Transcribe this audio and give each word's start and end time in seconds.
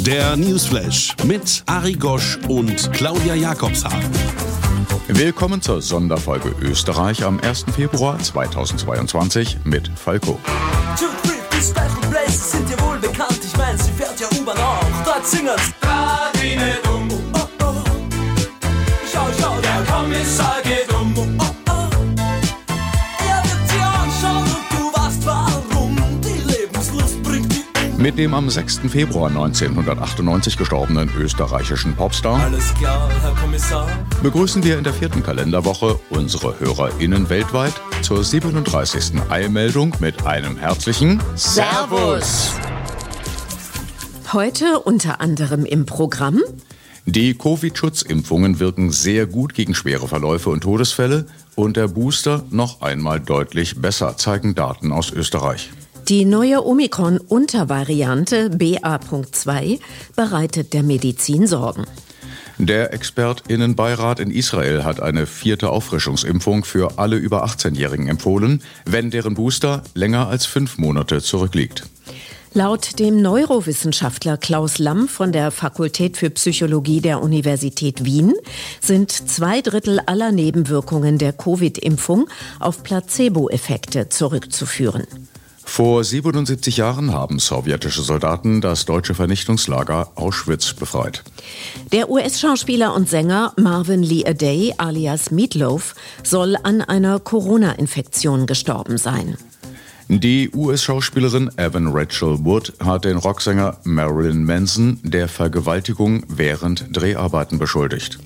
Der 0.00 0.36
Newsflash 0.36 1.14
mit 1.24 1.62
Ari 1.66 1.94
Gosch 1.94 2.38
und 2.48 2.92
Claudia 2.92 3.34
Jakobshagen. 3.34 4.10
Willkommen 5.08 5.60
zur 5.60 5.82
Sonderfolge 5.82 6.54
Österreich 6.60 7.24
am 7.24 7.40
1. 7.40 7.66
Februar 7.74 8.18
2022 8.18 9.58
mit 9.64 9.90
Falco. 9.94 10.38
Two, 10.98 11.06
three, 11.22 11.32
die 11.52 11.62
Special 11.62 12.10
Places 12.10 12.52
sind 12.52 12.68
dir 12.68 12.80
wohl 12.80 12.98
bekannt. 12.98 13.38
Ich 13.44 13.56
mein, 13.56 13.76
sie 13.78 13.90
fährt 13.92 14.18
ja 14.20 14.26
U-Bahn 14.40 14.58
auch. 14.58 15.04
Dort 15.04 15.26
singen's. 15.26 15.72
Radine 15.82 16.89
Mit 28.10 28.18
dem 28.18 28.34
am 28.34 28.50
6. 28.50 28.80
Februar 28.88 29.28
1998 29.28 30.56
gestorbenen 30.56 31.08
österreichischen 31.16 31.94
Popstar 31.94 32.42
Alles 32.42 32.74
klar, 32.74 33.08
Herr 33.22 33.36
Kommissar. 33.36 33.88
begrüßen 34.20 34.64
wir 34.64 34.78
in 34.78 34.82
der 34.82 34.92
vierten 34.92 35.22
Kalenderwoche 35.22 35.96
unsere 36.10 36.58
HörerInnen 36.58 37.30
weltweit 37.30 37.72
zur 38.02 38.24
37. 38.24 39.12
Eilmeldung 39.28 39.94
mit 40.00 40.26
einem 40.26 40.56
herzlichen 40.56 41.22
Servus! 41.36 42.50
Heute 44.32 44.80
unter 44.80 45.20
anderem 45.20 45.64
im 45.64 45.86
Programm 45.86 46.42
Die 47.06 47.34
Covid-Schutzimpfungen 47.34 48.58
wirken 48.58 48.90
sehr 48.90 49.26
gut 49.26 49.54
gegen 49.54 49.76
schwere 49.76 50.08
Verläufe 50.08 50.50
und 50.50 50.62
Todesfälle 50.62 51.26
und 51.54 51.76
der 51.76 51.86
Booster 51.86 52.42
noch 52.50 52.80
einmal 52.80 53.20
deutlich 53.20 53.80
besser, 53.80 54.16
zeigen 54.16 54.56
Daten 54.56 54.90
aus 54.90 55.12
Österreich. 55.12 55.70
Die 56.10 56.24
neue 56.24 56.66
Omikron-Untervariante 56.66 58.50
BA.2 58.50 59.78
bereitet 60.16 60.72
der 60.72 60.82
Medizin 60.82 61.46
Sorgen. 61.46 61.84
Der 62.58 62.92
ExpertInnenbeirat 62.92 64.18
in 64.18 64.32
Israel 64.32 64.82
hat 64.82 65.00
eine 65.00 65.26
vierte 65.26 65.70
Auffrischungsimpfung 65.70 66.64
für 66.64 66.98
alle 66.98 67.16
über 67.16 67.44
18-Jährigen 67.44 68.08
empfohlen, 68.08 68.60
wenn 68.84 69.12
deren 69.12 69.34
Booster 69.34 69.84
länger 69.94 70.26
als 70.26 70.46
fünf 70.46 70.78
Monate 70.78 71.22
zurückliegt. 71.22 71.84
Laut 72.54 72.98
dem 72.98 73.22
Neurowissenschaftler 73.22 74.36
Klaus 74.36 74.78
Lamm 74.78 75.06
von 75.06 75.30
der 75.30 75.52
Fakultät 75.52 76.16
für 76.16 76.30
Psychologie 76.30 77.00
der 77.00 77.22
Universität 77.22 78.04
Wien 78.04 78.34
sind 78.80 79.12
zwei 79.12 79.60
Drittel 79.60 80.00
aller 80.06 80.32
Nebenwirkungen 80.32 81.18
der 81.18 81.32
Covid-Impfung 81.32 82.28
auf 82.58 82.82
Placebo-Effekte 82.82 84.08
zurückzuführen. 84.08 85.06
Vor 85.72 86.02
77 86.02 86.78
Jahren 86.78 87.12
haben 87.14 87.38
sowjetische 87.38 88.02
Soldaten 88.02 88.60
das 88.60 88.86
deutsche 88.86 89.14
Vernichtungslager 89.14 90.10
Auschwitz 90.16 90.74
befreit. 90.74 91.22
Der 91.92 92.10
US-Schauspieler 92.10 92.92
und 92.92 93.08
Sänger 93.08 93.52
Marvin 93.56 94.02
Lee 94.02 94.26
Aday 94.26 94.74
alias 94.78 95.30
Meatloaf 95.30 95.94
soll 96.24 96.56
an 96.64 96.82
einer 96.82 97.20
Corona-Infektion 97.20 98.46
gestorben 98.46 98.98
sein. 98.98 99.36
Die 100.08 100.50
US-Schauspielerin 100.52 101.52
Evan 101.56 101.86
Rachel 101.92 102.44
Wood 102.44 102.72
hat 102.80 103.04
den 103.04 103.16
Rocksänger 103.16 103.78
Marilyn 103.84 104.42
Manson 104.42 104.98
der 105.04 105.28
Vergewaltigung 105.28 106.24
während 106.26 106.84
Dreharbeiten 106.90 107.60
beschuldigt. 107.60 108.18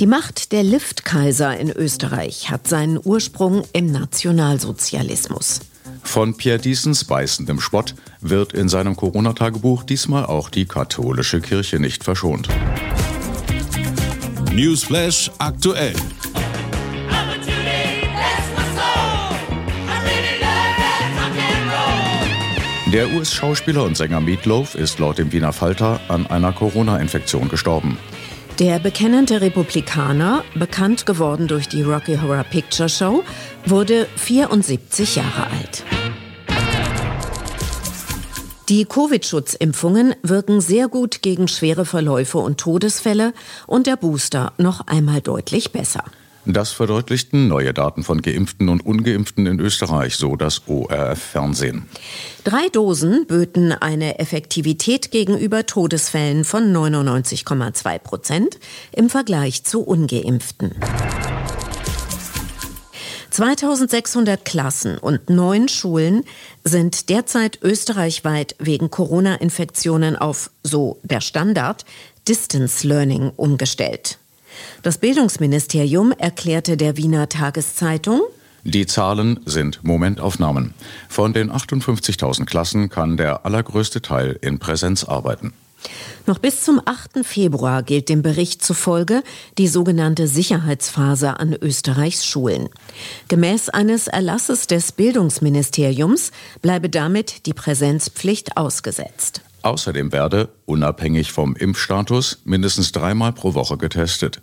Die 0.00 0.06
Macht 0.06 0.52
der 0.52 0.62
Liftkaiser 0.62 1.54
in 1.58 1.70
Österreich 1.70 2.50
hat 2.50 2.66
seinen 2.66 2.98
Ursprung 3.04 3.64
im 3.74 3.92
Nationalsozialismus. 3.92 5.60
Von 6.08 6.34
Pierre 6.34 6.58
Diesens 6.58 7.04
beißendem 7.04 7.60
Spott 7.60 7.94
wird 8.22 8.54
in 8.54 8.70
seinem 8.70 8.96
Corona-Tagebuch 8.96 9.84
diesmal 9.84 10.24
auch 10.24 10.48
die 10.48 10.64
katholische 10.64 11.42
Kirche 11.42 11.78
nicht 11.78 12.02
verschont. 12.02 12.48
Newsflash 14.50 15.30
aktuell. 15.38 15.92
Der 22.92 23.12
US-Schauspieler 23.12 23.84
und 23.84 23.96
Sänger 23.96 24.20
Meatloaf 24.20 24.74
ist 24.74 24.98
laut 24.98 25.18
dem 25.18 25.30
Wiener 25.30 25.52
Falter 25.52 26.00
an 26.08 26.26
einer 26.26 26.52
Corona-Infektion 26.52 27.50
gestorben. 27.50 27.98
Der 28.58 28.80
bekennende 28.80 29.42
Republikaner, 29.42 30.42
bekannt 30.54 31.04
geworden 31.06 31.46
durch 31.46 31.68
die 31.68 31.82
Rocky 31.82 32.16
Horror 32.16 32.44
Picture 32.44 32.88
Show, 32.88 33.22
wurde 33.66 34.08
74 34.16 35.16
Jahre 35.16 35.46
alt. 35.48 35.84
Die 38.68 38.84
Covid-Schutzimpfungen 38.84 40.14
wirken 40.22 40.60
sehr 40.60 40.88
gut 40.88 41.22
gegen 41.22 41.48
schwere 41.48 41.86
Verläufe 41.86 42.36
und 42.36 42.60
Todesfälle 42.60 43.32
und 43.66 43.86
der 43.86 43.96
Booster 43.96 44.52
noch 44.58 44.86
einmal 44.86 45.22
deutlich 45.22 45.72
besser. 45.72 46.04
Das 46.44 46.72
verdeutlichten 46.72 47.48
neue 47.48 47.72
Daten 47.72 48.04
von 48.04 48.20
Geimpften 48.20 48.68
und 48.68 48.84
Ungeimpften 48.84 49.46
in 49.46 49.58
Österreich, 49.58 50.16
so 50.16 50.36
das 50.36 50.62
ORF-Fernsehen. 50.66 51.86
Drei 52.44 52.68
Dosen 52.70 53.26
böten 53.26 53.72
eine 53.72 54.18
Effektivität 54.18 55.10
gegenüber 55.10 55.64
Todesfällen 55.64 56.44
von 56.44 56.70
99,2 56.70 57.98
Prozent 57.98 58.58
im 58.92 59.08
Vergleich 59.08 59.64
zu 59.64 59.80
ungeimpften. 59.80 60.74
2600 63.38 64.44
Klassen 64.44 64.98
und 64.98 65.30
neun 65.30 65.68
Schulen 65.68 66.24
sind 66.64 67.08
derzeit 67.08 67.60
österreichweit 67.62 68.56
wegen 68.58 68.90
Corona-Infektionen 68.90 70.16
auf, 70.16 70.50
so 70.64 70.98
der 71.04 71.20
Standard, 71.20 71.84
Distance 72.26 72.84
Learning 72.84 73.30
umgestellt. 73.36 74.18
Das 74.82 74.98
Bildungsministerium 74.98 76.10
erklärte 76.10 76.76
der 76.76 76.96
Wiener 76.96 77.28
Tageszeitung, 77.28 78.22
Die 78.64 78.86
Zahlen 78.86 79.38
sind 79.46 79.84
Momentaufnahmen. 79.84 80.74
Von 81.08 81.32
den 81.32 81.52
58.000 81.52 82.44
Klassen 82.44 82.88
kann 82.88 83.16
der 83.16 83.46
allergrößte 83.46 84.02
Teil 84.02 84.36
in 84.40 84.58
Präsenz 84.58 85.04
arbeiten. 85.04 85.52
Noch 86.26 86.38
bis 86.38 86.62
zum 86.62 86.80
8. 86.84 87.24
Februar 87.24 87.82
gilt 87.82 88.08
dem 88.08 88.22
Bericht 88.22 88.62
zufolge 88.62 89.22
die 89.56 89.68
sogenannte 89.68 90.26
Sicherheitsphase 90.26 91.40
an 91.40 91.54
Österreichs 91.54 92.26
Schulen. 92.26 92.68
Gemäß 93.28 93.68
eines 93.70 94.08
Erlasses 94.08 94.66
des 94.66 94.92
Bildungsministeriums 94.92 96.32
bleibe 96.60 96.90
damit 96.90 97.46
die 97.46 97.54
Präsenzpflicht 97.54 98.56
ausgesetzt. 98.56 99.40
Außerdem 99.62 100.12
werde, 100.12 100.50
unabhängig 100.66 101.32
vom 101.32 101.56
Impfstatus, 101.56 102.40
mindestens 102.44 102.92
dreimal 102.92 103.32
pro 103.32 103.54
Woche 103.54 103.76
getestet. 103.76 104.40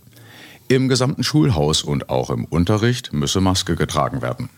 Im 0.67 0.89
gesamten 0.89 1.23
Schulhaus 1.23 1.83
und 1.83 2.09
auch 2.09 2.31
im 2.31 2.45
Unterricht 2.45 3.13
müsse 3.13 3.39
Maske 3.39 3.75
getragen 3.75 4.23
werden. 4.23 4.49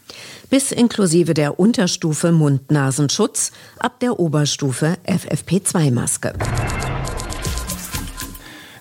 Bis 0.49 0.71
inklusive 0.71 1.33
der 1.33 1.59
Unterstufe 1.59 2.31
Mund-Nasenschutz, 2.31 3.51
ab 3.77 3.99
der 3.99 4.17
Oberstufe 4.17 4.97
FFP2-Maske. 5.05 6.33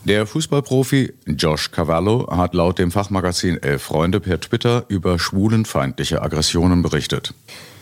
Der 0.06 0.25
Fußballprofi 0.25 1.12
Josh 1.26 1.73
Cavallo 1.73 2.29
hat 2.31 2.55
laut 2.55 2.79
dem 2.79 2.93
Fachmagazin 2.93 3.61
Elf 3.61 3.82
Freunde 3.82 4.20
per 4.20 4.41
Twitter 4.41 4.85
über 4.87 5.19
schwulenfeindliche 5.19 6.23
Aggressionen 6.23 6.81
berichtet. 6.81 7.35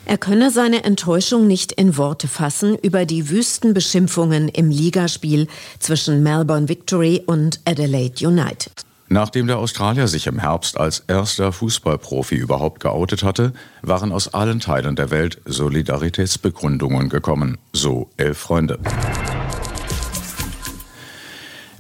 Er 0.07 0.17
könne 0.17 0.51
seine 0.51 0.85
Enttäuschung 0.85 1.47
nicht 1.47 1.73
in 1.73 1.99
Worte 1.99 2.27
fassen 2.27 2.77
über 2.77 3.05
die 3.05 3.29
wüsten 3.29 3.75
Beschimpfungen 3.75 4.49
im 4.49 4.71
Ligaspiel 4.71 5.49
zwischen 5.81 6.23
Melbourne 6.23 6.71
Victory 6.71 7.23
und 7.27 7.61
Adelaide 7.67 8.27
United. 8.27 8.73
Nachdem 9.11 9.47
der 9.47 9.59
Australier 9.59 10.09
sich 10.09 10.27
im 10.27 10.39
Herbst 10.39 10.81
als 10.81 11.01
erster 11.07 11.53
Fußballprofi 11.53 12.37
überhaupt 12.37 12.81
geoutet 12.81 13.23
hatte, 13.23 13.53
waren 13.83 14.13
aus 14.13 14.33
allen 14.33 14.61
Teilen 14.61 14.97
der 14.97 15.11
Welt 15.11 15.43
Solidaritätsbegründungen 15.45 17.11
gekommen, 17.11 17.59
so 17.75 18.09
Elf 18.17 18.39
Freunde. 18.39 18.79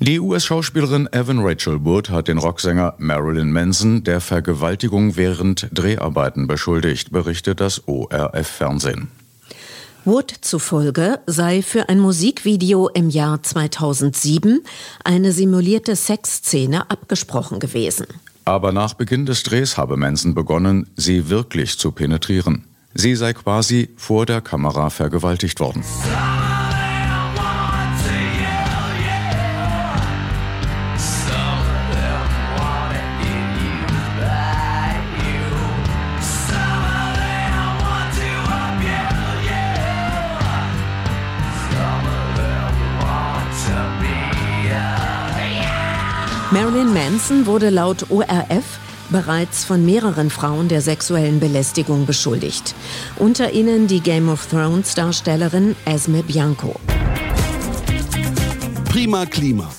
Die 0.06 0.20
US-Schauspielerin 0.20 1.08
Evan 1.12 1.38
Rachel 1.38 1.82
Wood 1.82 2.10
hat 2.10 2.28
den 2.28 2.36
Rocksänger 2.36 2.92
Marilyn 2.98 3.50
Manson 3.50 4.04
der 4.04 4.20
Vergewaltigung 4.20 5.16
während 5.16 5.70
Dreharbeiten 5.72 6.46
beschuldigt, 6.46 7.10
berichtet 7.10 7.58
das 7.58 7.88
ORF-Fernsehen. 7.88 9.08
Wood 10.04 10.30
zufolge 10.42 11.20
sei 11.26 11.62
für 11.62 11.88
ein 11.88 12.00
Musikvideo 12.00 12.88
im 12.88 13.08
Jahr 13.08 13.42
2007 13.42 14.62
eine 15.04 15.32
simulierte 15.32 15.96
Sexszene 15.96 16.90
abgesprochen 16.90 17.58
gewesen. 17.58 18.06
Aber 18.44 18.72
nach 18.72 18.92
Beginn 18.92 19.24
des 19.24 19.42
Drehs 19.42 19.78
habe 19.78 19.96
Manson 19.96 20.34
begonnen, 20.34 20.86
sie 20.96 21.30
wirklich 21.30 21.78
zu 21.78 21.92
penetrieren. 21.92 22.64
Sie 22.92 23.14
sei 23.14 23.32
quasi 23.32 23.88
vor 23.96 24.26
der 24.26 24.42
Kamera 24.42 24.90
vergewaltigt 24.90 25.60
worden. 25.60 25.82
Marilyn 25.82 26.53
Manson 47.14 47.46
wurde 47.46 47.70
laut 47.70 48.10
ORF 48.10 48.80
bereits 49.08 49.64
von 49.64 49.86
mehreren 49.86 50.30
Frauen 50.30 50.66
der 50.66 50.80
sexuellen 50.80 51.38
Belästigung 51.38 52.06
beschuldigt. 52.06 52.74
Unter 53.20 53.52
ihnen 53.52 53.86
die 53.86 54.00
Game 54.00 54.28
of 54.28 54.44
Thrones 54.46 54.96
Darstellerin 54.96 55.76
Esme 55.84 56.24
Bianco. 56.24 56.74
Prima 58.86 59.26
Klima. 59.26 59.72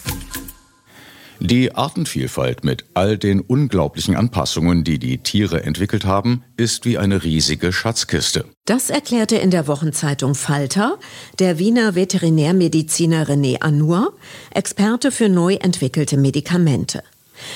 Die 1.42 1.76
Artenvielfalt 1.76 2.64
mit 2.64 2.86
all 2.94 3.18
den 3.18 3.42
unglaublichen 3.42 4.16
Anpassungen, 4.16 4.86
die 4.86 4.98
die 4.98 5.18
Tiere 5.18 5.62
entwickelt 5.62 6.06
haben, 6.06 6.42
ist 6.56 6.86
wie 6.86 6.98
eine 6.98 7.26
riesige 7.26 7.74
Schatzkiste. 7.74 8.46
Das 8.64 8.90
erklärte 8.90 9.36
in 9.36 9.52
der 9.52 9.68
Wochenzeitung 9.68 10.36
Falter 10.36 10.98
der 11.40 11.60
Wiener 11.60 11.96
Veterinärmediziner 11.96 13.28
René 13.28 13.60
Anur, 13.60 14.14
Experte 14.52 15.12
für 15.12 15.28
neu 15.28 15.56
entwickelte 15.56 16.16
Medikamente. 16.16 17.04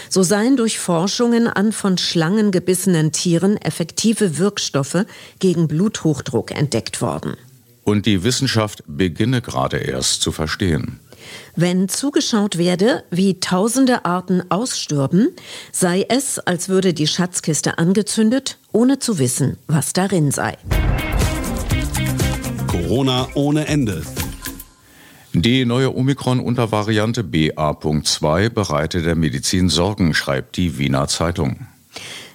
So 0.09 0.23
seien 0.23 0.57
durch 0.57 0.79
Forschungen 0.79 1.47
an 1.47 1.71
von 1.71 1.97
Schlangen 1.97 2.51
gebissenen 2.51 3.11
Tieren 3.11 3.57
effektive 3.57 4.37
Wirkstoffe 4.37 5.05
gegen 5.39 5.67
Bluthochdruck 5.67 6.51
entdeckt 6.51 7.01
worden. 7.01 7.35
Und 7.83 8.05
die 8.05 8.23
Wissenschaft 8.23 8.83
beginne 8.87 9.41
gerade 9.41 9.77
erst 9.77 10.21
zu 10.21 10.31
verstehen. 10.31 10.99
Wenn 11.55 11.89
zugeschaut 11.89 12.57
werde, 12.57 13.03
wie 13.11 13.39
tausende 13.39 14.05
Arten 14.05 14.43
ausstürben, 14.49 15.29
sei 15.71 16.05
es, 16.07 16.39
als 16.39 16.69
würde 16.69 16.93
die 16.93 17.07
Schatzkiste 17.07 17.77
angezündet, 17.77 18.57
ohne 18.71 18.99
zu 18.99 19.19
wissen, 19.19 19.57
was 19.67 19.93
darin 19.93 20.31
sei. 20.31 20.57
Corona 22.67 23.27
ohne 23.35 23.67
Ende. 23.67 24.03
Die 25.33 25.63
neue 25.63 25.95
Omikron-Untervariante 25.95 27.23
BA.2 27.23 28.49
bereite 28.49 29.03
der 29.03 29.15
Medizin 29.15 29.69
Sorgen, 29.69 30.15
schreibt 30.15 30.57
die 30.57 30.79
Wiener 30.79 31.07
Zeitung. 31.07 31.67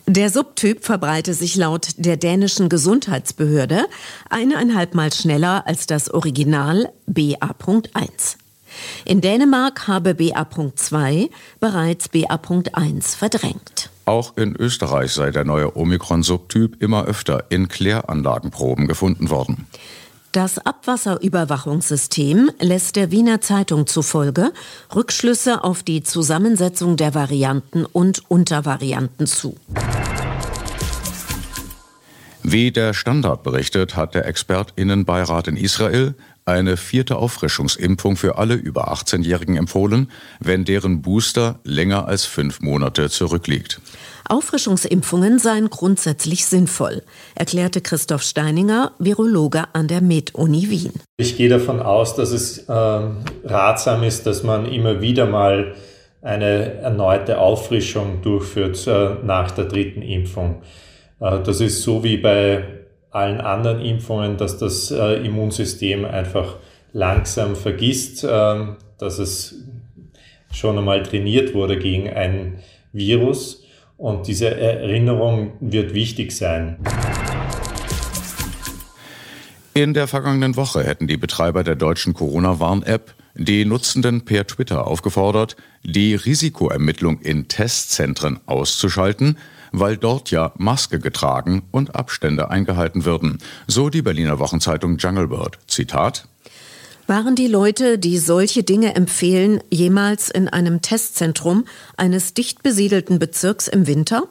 Der 0.06 0.30
Subtyp 0.30 0.84
verbreite 0.84 1.34
sich 1.34 1.56
laut 1.56 1.88
der 1.96 2.16
dänischen 2.16 2.68
Gesundheitsbehörde 2.68 3.86
eineinhalb 4.30 4.94
Mal 4.94 5.12
schneller 5.12 5.66
als 5.66 5.86
das 5.86 6.08
Original 6.10 6.92
BA.1. 7.06 8.36
In 9.04 9.20
Dänemark 9.20 9.88
habe 9.88 10.14
BA.2 10.14 11.30
bereits 11.58 12.08
BA.1 12.08 13.16
verdrängt. 13.16 13.90
Auch 14.04 14.36
in 14.36 14.54
Österreich 14.54 15.12
sei 15.12 15.30
der 15.30 15.44
neue 15.44 15.76
Omikron-Subtyp 15.76 16.82
immer 16.82 17.06
öfter 17.06 17.46
in 17.48 17.68
Kläranlagenproben 17.68 18.86
gefunden 18.86 19.30
worden. 19.30 19.66
Das 20.34 20.58
Abwasserüberwachungssystem 20.58 22.50
lässt 22.58 22.96
der 22.96 23.12
Wiener 23.12 23.40
Zeitung 23.40 23.86
zufolge 23.86 24.52
Rückschlüsse 24.92 25.62
auf 25.62 25.84
die 25.84 26.02
Zusammensetzung 26.02 26.96
der 26.96 27.14
Varianten 27.14 27.84
und 27.84 28.28
Untervarianten 28.28 29.28
zu. 29.28 29.54
Wie 32.42 32.72
der 32.72 32.94
Standard 32.94 33.44
berichtet, 33.44 33.94
hat 33.94 34.16
der 34.16 34.26
Expertinnenbeirat 34.26 35.46
in 35.46 35.56
Israel 35.56 36.16
eine 36.46 36.76
vierte 36.76 37.16
Auffrischungsimpfung 37.16 38.16
für 38.16 38.36
alle 38.36 38.54
über 38.54 38.92
18-Jährigen 38.92 39.56
empfohlen, 39.56 40.10
wenn 40.40 40.64
deren 40.64 41.00
Booster 41.00 41.58
länger 41.64 42.06
als 42.06 42.26
fünf 42.26 42.60
Monate 42.60 43.08
zurückliegt. 43.08 43.80
Auffrischungsimpfungen 44.28 45.38
seien 45.38 45.70
grundsätzlich 45.70 46.46
sinnvoll, 46.46 47.02
erklärte 47.34 47.80
Christoph 47.80 48.22
Steininger, 48.22 48.92
Virologe 48.98 49.64
an 49.74 49.88
der 49.88 50.00
Med-Uni 50.00 50.70
Wien. 50.70 50.92
Ich 51.16 51.36
gehe 51.36 51.48
davon 51.48 51.80
aus, 51.80 52.14
dass 52.16 52.30
es 52.30 52.58
äh, 52.58 52.72
ratsam 52.72 54.02
ist, 54.02 54.26
dass 54.26 54.42
man 54.42 54.66
immer 54.66 55.00
wieder 55.00 55.26
mal 55.26 55.74
eine 56.22 56.74
erneute 56.76 57.38
Auffrischung 57.38 58.22
durchführt 58.22 58.86
äh, 58.86 59.16
nach 59.24 59.50
der 59.50 59.66
dritten 59.66 60.00
Impfung. 60.00 60.62
Äh, 61.20 61.40
das 61.42 61.60
ist 61.60 61.82
so 61.82 62.02
wie 62.02 62.16
bei 62.16 62.83
allen 63.14 63.40
anderen 63.40 63.80
Impfungen, 63.80 64.36
dass 64.36 64.58
das 64.58 64.90
äh, 64.90 65.24
Immunsystem 65.24 66.04
einfach 66.04 66.56
langsam 66.92 67.54
vergisst, 67.54 68.24
äh, 68.24 68.66
dass 68.98 69.18
es 69.18 69.64
schon 70.52 70.78
einmal 70.78 71.02
trainiert 71.02 71.54
wurde 71.54 71.78
gegen 71.78 72.08
ein 72.08 72.58
Virus 72.92 73.64
und 73.96 74.26
diese 74.26 74.50
Erinnerung 74.50 75.52
wird 75.60 75.94
wichtig 75.94 76.32
sein. 76.32 76.78
In 79.74 79.94
der 79.94 80.06
vergangenen 80.06 80.56
Woche 80.56 80.84
hätten 80.84 81.06
die 81.06 81.16
Betreiber 81.16 81.64
der 81.64 81.74
deutschen 81.74 82.14
Corona-Warn-App 82.14 83.14
die 83.34 83.64
Nutzenden 83.64 84.24
per 84.24 84.46
Twitter 84.46 84.86
aufgefordert, 84.86 85.56
die 85.82 86.14
Risikoermittlung 86.14 87.20
in 87.20 87.48
Testzentren 87.48 88.40
auszuschalten, 88.46 89.38
weil 89.72 89.96
dort 89.96 90.30
ja 90.30 90.52
Maske 90.56 91.00
getragen 91.00 91.62
und 91.70 91.94
Abstände 91.96 92.50
eingehalten 92.50 93.04
würden. 93.04 93.38
So 93.66 93.90
die 93.90 94.02
Berliner 94.02 94.38
Wochenzeitung 94.38 94.98
Jungle 94.98 95.28
Bird. 95.28 95.58
Zitat 95.66 96.28
waren 97.06 97.34
die 97.34 97.48
Leute, 97.48 97.98
die 97.98 98.16
solche 98.16 98.62
Dinge 98.62 98.94
empfehlen, 98.94 99.60
jemals 99.70 100.30
in 100.30 100.48
einem 100.48 100.80
Testzentrum 100.80 101.66
eines 101.98 102.32
dicht 102.32 102.62
besiedelten 102.62 103.18
Bezirks 103.18 103.68
im 103.68 103.86
Winter? 103.86 104.22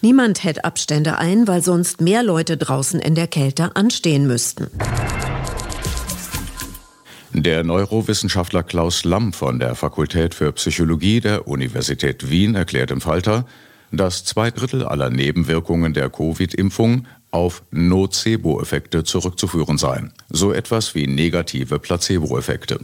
Niemand 0.00 0.42
hält 0.42 0.64
Abstände 0.64 1.18
ein, 1.18 1.46
weil 1.46 1.62
sonst 1.62 2.00
mehr 2.00 2.22
Leute 2.22 2.56
draußen 2.56 2.98
in 3.00 3.14
der 3.14 3.26
Kälte 3.26 3.76
anstehen 3.76 4.26
müssten. 4.26 4.68
Der 7.42 7.62
Neurowissenschaftler 7.62 8.64
Klaus 8.64 9.04
Lamm 9.04 9.32
von 9.32 9.60
der 9.60 9.76
Fakultät 9.76 10.34
für 10.34 10.50
Psychologie 10.50 11.20
der 11.20 11.46
Universität 11.46 12.30
Wien 12.30 12.56
erklärt 12.56 12.90
im 12.90 13.00
Falter, 13.00 13.46
dass 13.92 14.24
zwei 14.24 14.50
Drittel 14.50 14.84
aller 14.84 15.08
Nebenwirkungen 15.08 15.94
der 15.94 16.10
Covid-Impfung 16.10 17.06
auf 17.30 17.62
Nocebo-Effekte 17.70 19.04
zurückzuführen 19.04 19.78
seien, 19.78 20.12
so 20.28 20.52
etwas 20.52 20.96
wie 20.96 21.06
negative 21.06 21.78
Placebo-Effekte. 21.78 22.80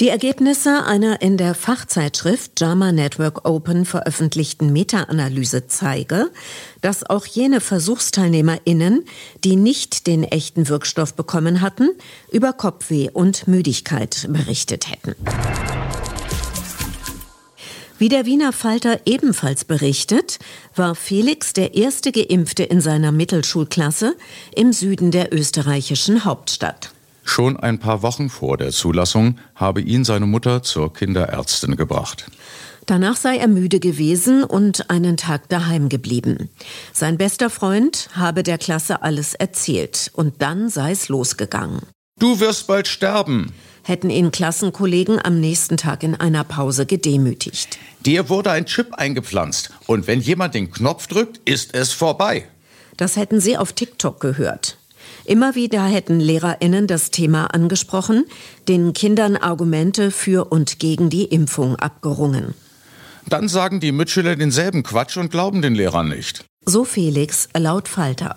Die 0.00 0.10
Ergebnisse 0.10 0.84
einer 0.84 1.22
in 1.22 1.36
der 1.36 1.56
Fachzeitschrift 1.56 2.60
JAMA 2.60 2.92
Network 2.92 3.48
Open 3.48 3.84
veröffentlichten 3.84 4.72
Meta-Analyse 4.72 5.66
zeige, 5.66 6.30
dass 6.80 7.02
auch 7.02 7.26
jene 7.26 7.60
VersuchsteilnehmerInnen, 7.60 9.04
die 9.42 9.56
nicht 9.56 10.06
den 10.06 10.22
echten 10.22 10.68
Wirkstoff 10.68 11.14
bekommen 11.14 11.62
hatten, 11.62 11.90
über 12.30 12.52
Kopfweh 12.52 13.10
und 13.12 13.48
Müdigkeit 13.48 14.28
berichtet 14.30 14.88
hätten. 14.88 15.16
Wie 17.98 18.08
der 18.08 18.24
Wiener 18.24 18.52
Falter 18.52 19.00
ebenfalls 19.04 19.64
berichtet, 19.64 20.38
war 20.76 20.94
Felix 20.94 21.54
der 21.54 21.74
erste 21.74 22.12
Geimpfte 22.12 22.62
in 22.62 22.80
seiner 22.80 23.10
Mittelschulklasse 23.10 24.14
im 24.54 24.72
Süden 24.72 25.10
der 25.10 25.34
österreichischen 25.34 26.24
Hauptstadt. 26.24 26.92
Schon 27.28 27.58
ein 27.58 27.78
paar 27.78 28.02
Wochen 28.02 28.30
vor 28.30 28.56
der 28.56 28.70
Zulassung 28.70 29.38
habe 29.54 29.82
ihn 29.82 30.02
seine 30.02 30.24
Mutter 30.24 30.62
zur 30.62 30.94
Kinderärztin 30.94 31.76
gebracht. 31.76 32.24
Danach 32.86 33.16
sei 33.16 33.36
er 33.36 33.48
müde 33.48 33.80
gewesen 33.80 34.44
und 34.44 34.88
einen 34.88 35.18
Tag 35.18 35.46
daheim 35.50 35.90
geblieben. 35.90 36.48
Sein 36.94 37.18
bester 37.18 37.50
Freund 37.50 38.08
habe 38.14 38.42
der 38.42 38.56
Klasse 38.56 39.02
alles 39.02 39.34
erzählt 39.34 40.10
und 40.14 40.40
dann 40.40 40.70
sei 40.70 40.92
es 40.92 41.10
losgegangen. 41.10 41.82
Du 42.18 42.40
wirst 42.40 42.66
bald 42.66 42.88
sterben, 42.88 43.52
hätten 43.82 44.08
ihn 44.08 44.32
Klassenkollegen 44.32 45.22
am 45.22 45.38
nächsten 45.38 45.76
Tag 45.76 46.02
in 46.02 46.14
einer 46.14 46.44
Pause 46.44 46.86
gedemütigt. 46.86 47.78
Dir 48.06 48.30
wurde 48.30 48.52
ein 48.52 48.64
Chip 48.64 48.94
eingepflanzt 48.94 49.70
und 49.86 50.06
wenn 50.06 50.22
jemand 50.22 50.54
den 50.54 50.70
Knopf 50.70 51.08
drückt, 51.08 51.42
ist 51.44 51.74
es 51.74 51.92
vorbei. 51.92 52.48
Das 52.96 53.16
hätten 53.16 53.38
sie 53.38 53.58
auf 53.58 53.74
TikTok 53.74 54.18
gehört. 54.18 54.77
Immer 55.28 55.54
wieder 55.54 55.84
hätten 55.84 56.20
Lehrerinnen 56.20 56.86
das 56.86 57.10
Thema 57.10 57.48
angesprochen, 57.54 58.24
den 58.66 58.94
Kindern 58.94 59.36
Argumente 59.36 60.10
für 60.10 60.50
und 60.50 60.78
gegen 60.78 61.10
die 61.10 61.24
Impfung 61.24 61.76
abgerungen. 61.76 62.54
Dann 63.26 63.46
sagen 63.46 63.78
die 63.78 63.92
Mitschüler 63.92 64.36
denselben 64.36 64.82
Quatsch 64.82 65.18
und 65.18 65.30
glauben 65.30 65.60
den 65.60 65.74
Lehrern 65.74 66.08
nicht. 66.08 66.46
So 66.64 66.86
Felix 66.86 67.50
laut 67.54 67.88
Falter. 67.88 68.36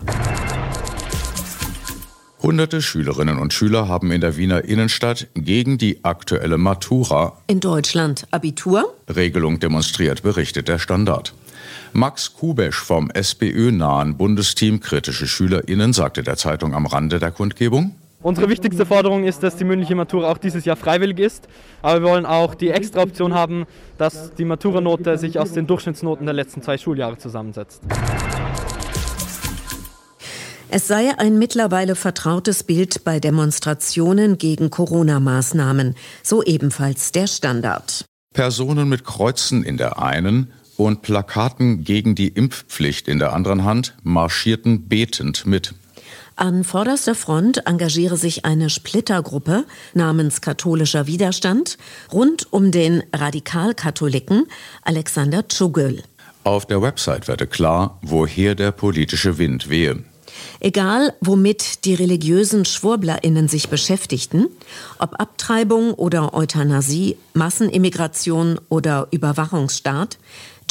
Hunderte 2.44 2.82
Schülerinnen 2.82 3.38
und 3.38 3.54
Schüler 3.54 3.88
haben 3.88 4.12
in 4.12 4.20
der 4.20 4.36
Wiener 4.36 4.66
Innenstadt 4.66 5.28
gegen 5.34 5.78
die 5.78 6.04
aktuelle 6.04 6.58
Matura 6.58 7.38
In 7.48 7.62
Deutschland 7.62 8.28
Abitur? 8.32 8.94
Regelung 9.08 9.62
demonstriert, 9.62 10.24
berichtet 10.24 10.68
der 10.68 10.78
Standard. 10.78 11.34
Max 11.94 12.34
Kubesch 12.34 12.78
vom 12.78 13.12
SPÖ-nahen 13.12 14.16
Bundesteam 14.16 14.80
Kritische 14.80 15.28
SchülerInnen 15.28 15.92
sagte 15.92 16.24
der 16.24 16.38
Zeitung 16.38 16.74
am 16.74 16.86
Rande 16.86 17.20
der 17.20 17.32
Kundgebung. 17.32 17.96
Unsere 18.22 18.50
wichtigste 18.50 18.86
Forderung 18.86 19.26
ist, 19.26 19.44
dass 19.44 19.58
die 19.58 19.66
mündliche 19.66 19.96
Matura 19.96 20.32
auch 20.32 20.38
dieses 20.38 20.64
Jahr 20.64 20.78
freiwillig 20.78 21.20
ist. 21.20 21.48
Aber 21.82 22.02
wir 22.02 22.10
wollen 22.10 22.26
auch 22.26 22.56
die 22.56 22.70
extra 22.70 23.02
Option 23.02 23.34
haben, 23.34 23.66
dass 23.98 24.34
die 24.36 24.46
Maturanote 24.46 25.18
sich 25.18 25.38
aus 25.38 25.52
den 25.52 25.68
Durchschnittsnoten 25.68 26.26
der 26.26 26.34
letzten 26.34 26.62
zwei 26.62 26.78
Schuljahre 26.78 27.18
zusammensetzt. 27.18 27.82
Es 30.70 30.88
sei 30.88 31.12
ein 31.18 31.38
mittlerweile 31.38 31.96
vertrautes 31.96 32.64
Bild 32.64 33.04
bei 33.04 33.20
Demonstrationen 33.20 34.38
gegen 34.38 34.70
Corona-Maßnahmen, 34.70 35.96
so 36.24 36.42
ebenfalls 36.44 37.12
der 37.12 37.28
Standard. 37.28 38.06
Personen 38.34 38.88
mit 38.88 39.04
Kreuzen 39.04 39.64
in 39.64 39.76
der 39.76 40.02
einen 40.02 40.54
und 40.86 41.02
Plakaten 41.02 41.84
gegen 41.84 42.16
die 42.16 42.30
Impfpflicht 42.30 43.08
in 43.08 43.20
der 43.20 43.34
anderen 43.34 43.64
Hand 43.64 43.96
marschierten 44.04 44.88
betend 44.88 45.46
mit. 45.46 45.74
An 46.36 46.64
vorderster 46.64 47.14
Front 47.14 47.68
engagiere 47.68 48.18
sich 48.18 48.46
eine 48.46 48.70
Splittergruppe 48.70 49.66
namens 49.94 50.42
Katholischer 50.42 51.06
Widerstand 51.06 51.78
rund 52.12 52.52
um 52.52 52.72
den 52.72 53.04
Radikalkatholiken 53.14 54.48
Alexander 54.84 55.48
Tschugel. 55.48 56.04
Auf 56.44 56.66
der 56.66 56.82
Website 56.82 57.28
werde 57.28 57.46
klar, 57.46 58.00
woher 58.02 58.56
der 58.56 58.72
politische 58.72 59.38
Wind 59.38 59.70
wehe. 59.70 60.04
Egal, 60.60 61.14
womit 61.22 61.86
die 61.86 61.94
religiösen 61.94 62.66
SchwurblerInnen 62.66 63.48
sich 63.48 63.70
beschäftigten, 63.70 64.48
ob 65.00 65.20
Abtreibung 65.20 65.94
oder 65.94 66.34
Euthanasie, 66.34 67.18
Massenimmigration 67.34 68.60
oder 68.70 69.08
Überwachungsstaat, 69.12 70.18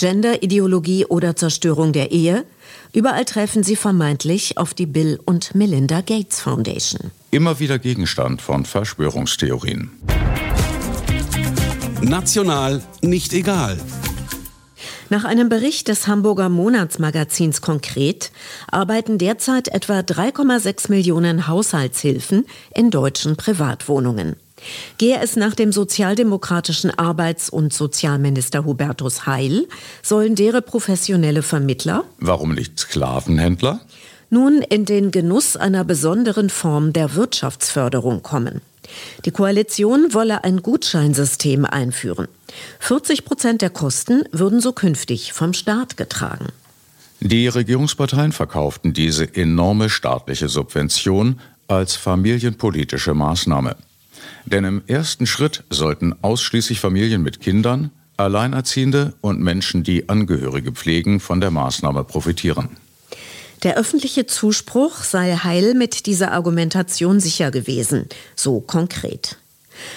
Genderideologie 0.01 1.05
oder 1.05 1.37
Zerstörung 1.37 1.93
der 1.93 2.11
Ehe, 2.11 2.47
überall 2.95 3.27
treffen 3.27 3.63
sie 3.63 3.77
vermeintlich 3.77 4.57
auf 4.57 4.73
die 4.73 4.87
Bill 4.87 5.21
und 5.27 5.55
Melinda 5.55 6.01
Gates 6.01 6.41
Foundation. 6.41 7.11
Immer 7.31 7.61
wieder 7.61 7.79
Gegenstand 7.79 8.41
von 8.41 8.65
Verschwörungstheorien. 8.65 9.91
National 12.01 12.83
nicht 13.03 13.35
egal. 13.35 13.77
Nach 15.11 15.25
einem 15.25 15.51
Bericht 15.51 15.89
des 15.89 16.07
Hamburger 16.07 16.49
Monatsmagazins 16.49 17.61
Konkret 17.61 18.33
arbeiten 18.71 19.19
derzeit 19.19 19.69
etwa 19.69 19.99
3,6 19.99 20.89
Millionen 20.91 21.47
Haushaltshilfen 21.47 22.47
in 22.75 22.91
deutschen 22.91 23.37
Privatwohnungen. 23.37 24.37
Gehe 24.99 25.19
es 25.21 25.37
nach 25.37 25.55
dem 25.55 25.73
sozialdemokratischen 25.73 26.91
Arbeits- 26.91 27.51
und 27.51 27.73
Sozialminister 27.73 28.65
Hubertus 28.65 29.27
Heil, 29.27 29.67
sollen 30.03 30.35
deren 30.35 30.63
professionelle 30.63 31.43
Vermittler, 31.43 32.05
Warum 32.19 32.55
nicht 32.55 32.79
Sklavenhändler? 32.79 33.81
nun 34.31 34.63
in 34.63 34.85
den 34.85 35.11
Genuss 35.11 35.57
einer 35.57 35.85
besonderen 35.85 36.51
Form 36.51 36.93
der 36.93 37.15
Wirtschaftsförderung 37.17 38.23
kommen. 38.23 38.61
Die 39.25 39.31
Koalition 39.31 40.15
wolle 40.15 40.45
ein 40.45 40.63
Gutscheinsystem 40.63 41.65
einführen. 41.65 42.29
40 42.81 43.25
Prozent 43.25 43.63
der 43.63 43.71
Kosten 43.71 44.25
würden 44.33 44.61
so 44.61 44.73
künftig 44.73 45.33
vom 45.33 45.53
Staat 45.53 45.97
getragen. 45.97 46.47
Die 47.21 47.49
Regierungsparteien 47.49 48.33
verkauften 48.33 48.93
diese 48.93 49.35
enorme 49.35 49.91
staatliche 49.91 50.49
Subvention 50.49 51.39
als 51.69 51.95
familienpolitische 51.95 53.15
Maßnahme. 53.15 53.77
Denn 54.51 54.65
im 54.65 54.83
ersten 54.87 55.27
Schritt 55.27 55.65
sollten 55.71 56.15
ausschließlich 56.23 56.81
Familien 56.81 57.23
mit 57.23 57.41
Kindern, 57.41 57.91
Alleinerziehende 58.17 59.15
und 59.21 59.41
Menschen, 59.41 59.83
die 59.83 60.09
Angehörige 60.09 60.73
pflegen, 60.73 61.21
von 61.21 61.41
der 61.41 61.51
Maßnahme 61.51 62.05
profitieren. 62.05 62.77
Der 63.63 63.77
öffentliche 63.77 64.27
Zuspruch 64.27 65.05
sei 65.05 65.37
heil 65.37 65.75
mit 65.75 66.07
dieser 66.07 66.33
Argumentation 66.33 67.21
sicher 67.21 67.51
gewesen, 67.51 68.09
so 68.35 68.61
konkret. 68.61 69.37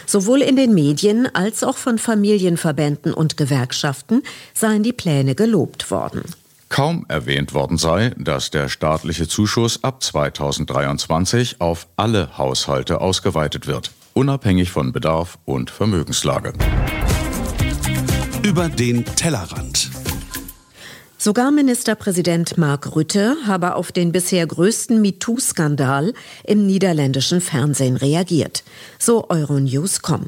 Sowohl 0.05 0.41
in 0.41 0.55
den 0.55 0.74
Medien 0.74 1.33
als 1.33 1.63
auch 1.63 1.77
von 1.77 1.98
Familienverbänden 1.98 3.13
und 3.13 3.38
Gewerkschaften 3.38 4.24
seien 4.53 4.83
die 4.83 4.93
Pläne 4.93 5.36
gelobt 5.36 5.91
worden. 5.91 6.24
Kaum 6.69 7.05
erwähnt 7.07 7.53
worden 7.53 7.77
sei, 7.77 8.12
dass 8.17 8.50
der 8.50 8.67
staatliche 8.67 9.27
Zuschuss 9.27 9.83
ab 9.83 10.01
2023 10.03 11.62
auf 11.62 11.88
alle 11.98 12.38
Haushalte 12.38 13.00
ausgeweitet 13.00 13.67
wird, 13.67 13.91
unabhängig 14.13 14.72
von 14.72 14.91
Bedarf 14.91 15.38
und 15.46 15.70
Vermögenslage. 15.70 16.53
Über 18.43 18.70
den 18.70 19.05
Tellerrand. 19.05 19.89
Sogar 21.17 21.51
Ministerpräsident 21.51 22.58
Mark 22.58 22.96
Rutte 22.98 23.38
habe 23.48 23.75
auf 23.75 23.93
den 23.93 24.12
bisher 24.12 24.46
größten 24.46 25.01
MeToo-Skandal 25.01 26.13
im 26.43 26.65
niederländischen 26.65 27.39
Fernsehen 27.39 27.96
reagiert. 27.96 28.65
So 29.00 29.29
Euronews.com. 29.29 30.25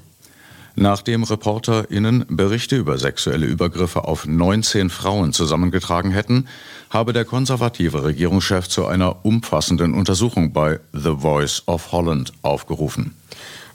Nachdem 0.77 1.23
ReporterInnen 1.23 2.25
Berichte 2.29 2.75
über 2.75 2.97
sexuelle 2.97 3.45
Übergriffe 3.45 4.05
auf 4.05 4.25
19 4.25 4.89
Frauen 4.89 5.31
zusammengetragen 5.31 6.11
hätten, 6.11 6.47
habe 6.89 7.13
der 7.13 7.25
konservative 7.25 8.03
Regierungschef 8.03 8.67
zu 8.67 8.85
einer 8.85 9.25
umfassenden 9.25 9.93
Untersuchung 9.93 10.51
bei 10.51 10.79
The 10.91 11.15
Voice 11.17 11.63
of 11.65 11.91
Holland 11.93 12.33
aufgerufen. 12.41 13.15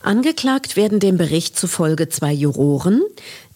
Angeklagt 0.02 0.76
werden 0.76 0.98
dem 0.98 1.18
Bericht 1.18 1.58
zufolge 1.58 2.08
zwei 2.08 2.32
Juroren, 2.32 3.02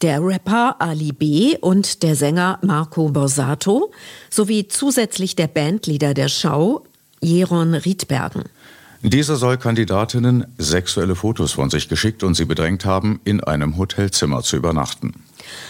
der 0.02 0.22
Rapper 0.22 0.76
Ali 0.78 1.12
B. 1.12 1.56
und 1.58 2.02
der 2.02 2.16
Sänger 2.16 2.58
Marco 2.62 3.08
Borsato 3.08 3.90
sowie 4.28 4.68
zusätzlich 4.68 5.36
der 5.36 5.46
Bandleader 5.46 6.12
der 6.12 6.28
Schau, 6.28 6.84
Jeron 7.20 7.74
Riedbergen. 7.74 8.44
Dieser 9.00 9.36
soll 9.36 9.58
Kandidatinnen 9.58 10.46
sexuelle 10.58 11.14
Fotos 11.14 11.52
von 11.52 11.70
sich 11.70 11.88
geschickt 11.88 12.22
und 12.22 12.34
sie 12.34 12.46
bedrängt 12.46 12.84
haben, 12.84 13.20
in 13.24 13.42
einem 13.42 13.76
Hotelzimmer 13.76 14.42
zu 14.42 14.56
übernachten. 14.56 15.12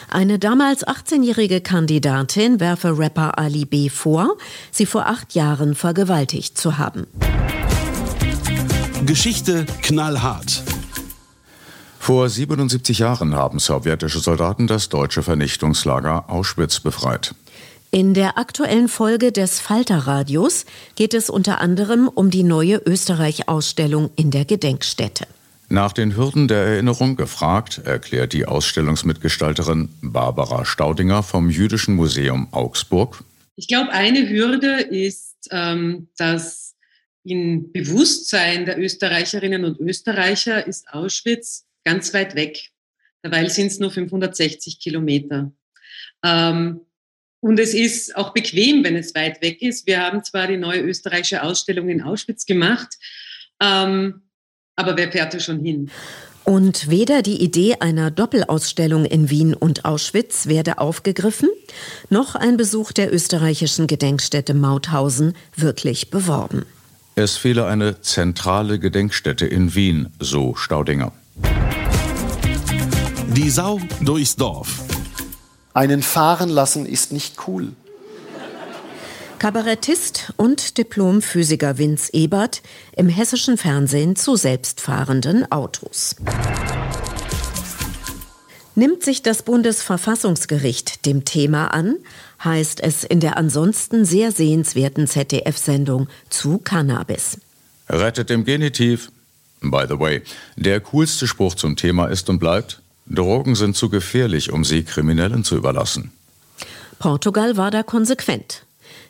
Eine 0.09 0.39
damals 0.39 0.87
18-jährige 0.87 1.61
Kandidatin 1.61 2.61
werfe 2.61 2.97
Rapper 2.97 3.39
Ali 3.39 3.65
B. 3.65 3.89
vor, 3.89 4.37
sie 4.71 4.87
vor 4.87 5.07
acht 5.07 5.35
Jahren 5.35 5.75
vergewaltigt 5.75 6.57
zu 6.59 6.79
haben. 6.79 7.07
Geschichte 9.07 9.67
knallhart. 9.83 10.63
Vor 11.99 12.29
77 12.29 12.99
Jahren 12.99 13.35
haben 13.35 13.59
sowjetische 13.59 14.21
Soldaten 14.21 14.67
das 14.67 14.89
deutsche 14.89 15.23
Vernichtungslager 15.23 16.29
Auschwitz 16.29 16.81
befreit. 16.81 17.35
In 17.91 18.13
der 18.13 18.39
aktuellen 18.39 18.89
Folge 18.89 19.31
des 19.31 19.61
Falter-Radios 19.61 20.67
geht 20.97 21.15
es 21.15 21.31
unter 21.31 21.61
anderem 21.61 22.09
um 22.09 22.29
die 22.29 22.43
neue 22.43 22.77
Österreich-Ausstellung 22.77 24.11
in 24.17 24.31
der 24.31 24.45
Gedenkstätte. 24.45 25.27
Nach 25.69 25.93
den 25.93 26.17
Hürden 26.17 26.49
der 26.49 26.67
Erinnerung 26.67 27.17
gefragt, 27.17 27.81
erklärt 27.85 28.33
die 28.33 28.47
Ausstellungsmitgestalterin 28.47 29.89
Barbara 30.03 30.65
Staudinger 30.65 31.23
vom 31.23 31.51
Jüdischen 31.51 31.95
Museum 31.95 32.49
Augsburg. 32.51 33.25
Ich 33.57 33.69
glaube, 33.69 33.93
eine 33.93 34.29
Hürde 34.29 34.81
ist, 34.81 35.49
ähm, 35.51 36.09
dass 36.17 36.74
im 37.25 37.73
Bewusstsein 37.73 38.67
der 38.67 38.79
Österreicherinnen 38.79 39.65
und 39.65 39.81
Österreicher 39.81 40.67
ist 40.67 40.89
Auschwitz 40.89 41.67
ganz 41.85 42.13
weit 42.15 42.35
weg. 42.35 42.71
Dabei 43.23 43.49
sind 43.49 43.69
es 43.69 43.79
nur 43.79 43.91
560 43.91 44.79
Kilometer. 44.79 45.53
Ähm, 46.23 46.81
und 47.41 47.59
es 47.59 47.75
ist 47.75 48.17
auch 48.17 48.33
bequem, 48.33 48.85
wenn 48.85 48.97
es 48.97 49.15
weit 49.15 49.43
weg 49.43 49.61
ist. 49.63 49.87
Wir 49.87 50.01
haben 50.01 50.23
zwar 50.25 50.47
die 50.47 50.57
neue 50.57 50.81
österreichische 50.81 51.43
Ausstellung 51.43 51.89
in 51.89 52.03
Auschwitz 52.03 52.47
gemacht, 52.47 52.97
ähm, 53.61 54.23
aber 54.77 54.97
wer 54.97 55.13
fährt 55.13 55.35
da 55.35 55.41
schon 55.41 55.61
hin? 55.61 55.91
Und 56.45 56.91
weder 56.91 57.23
die 57.23 57.43
Idee 57.43 57.77
einer 57.81 58.11
Doppelausstellung 58.11 59.07
in 59.07 59.31
Wien 59.31 59.55
und 59.55 59.87
Auschwitz 59.87 60.47
werde 60.47 60.79
aufgegriffen, 60.79 61.49
noch 62.11 62.35
ein 62.35 62.59
Besuch 62.59 62.93
der 62.93 63.13
österreichischen 63.13 63.87
Gedenkstätte 63.87 64.53
Mauthausen 64.53 65.35
wirklich 65.57 66.11
beworben. 66.11 66.67
Es 67.17 67.37
fehle 67.37 67.67
eine 67.67 68.01
zentrale 68.01 68.81
Gedenkstätte 68.81 69.47
in 69.47 69.77
Wien, 69.77 70.13
so 70.19 70.57
Staudinger. 70.57 71.13
Die 73.37 73.51
Sau 73.51 73.79
durchs 74.01 74.35
Dorf. 74.35 74.83
Einen 75.75 76.03
fahren 76.03 76.49
lassen 76.49 76.87
ist 76.87 77.13
nicht 77.13 77.47
cool. 77.47 77.73
Kabarettist 79.39 80.33
und 80.37 80.77
Diplomphysiker 80.77 81.79
Vince 81.79 82.13
Ebert 82.13 82.63
im 82.97 83.09
hessischen 83.09 83.59
Fernsehen 83.59 84.17
zu 84.17 84.35
selbstfahrenden 84.35 85.53
Autos. 85.53 86.17
Nimmt 88.77 89.05
sich 89.05 89.23
das 89.23 89.43
Bundesverfassungsgericht 89.43 91.07
dem 91.07 91.25
Thema 91.25 91.69
an, 91.69 91.97
heißt 92.43 92.81
es 92.81 93.05
in 93.05 93.21
der 93.21 93.37
ansonsten 93.37 94.05
sehr 94.05 94.33
sehenswerten 94.33 95.07
ZDF-Sendung 95.07 96.09
zu 96.29 96.59
Cannabis. 96.59 97.39
Rettet 97.89 98.31
im 98.31 98.45
Genitiv. 98.45 99.13
By 99.61 99.85
the 99.89 99.99
way, 99.99 100.23
der 100.57 100.81
coolste 100.81 101.29
Spruch 101.29 101.55
zum 101.55 101.77
Thema 101.77 102.07
ist 102.07 102.29
und 102.29 102.39
bleibt, 102.39 102.83
Drogen 103.07 103.55
sind 103.55 103.77
zu 103.77 103.89
gefährlich, 103.89 104.51
um 104.51 104.65
sie 104.65 104.83
Kriminellen 104.83 105.45
zu 105.45 105.57
überlassen. 105.57 106.11
Portugal 106.99 107.57
war 107.57 107.71
da 107.71 107.83
konsequent. 107.83 108.65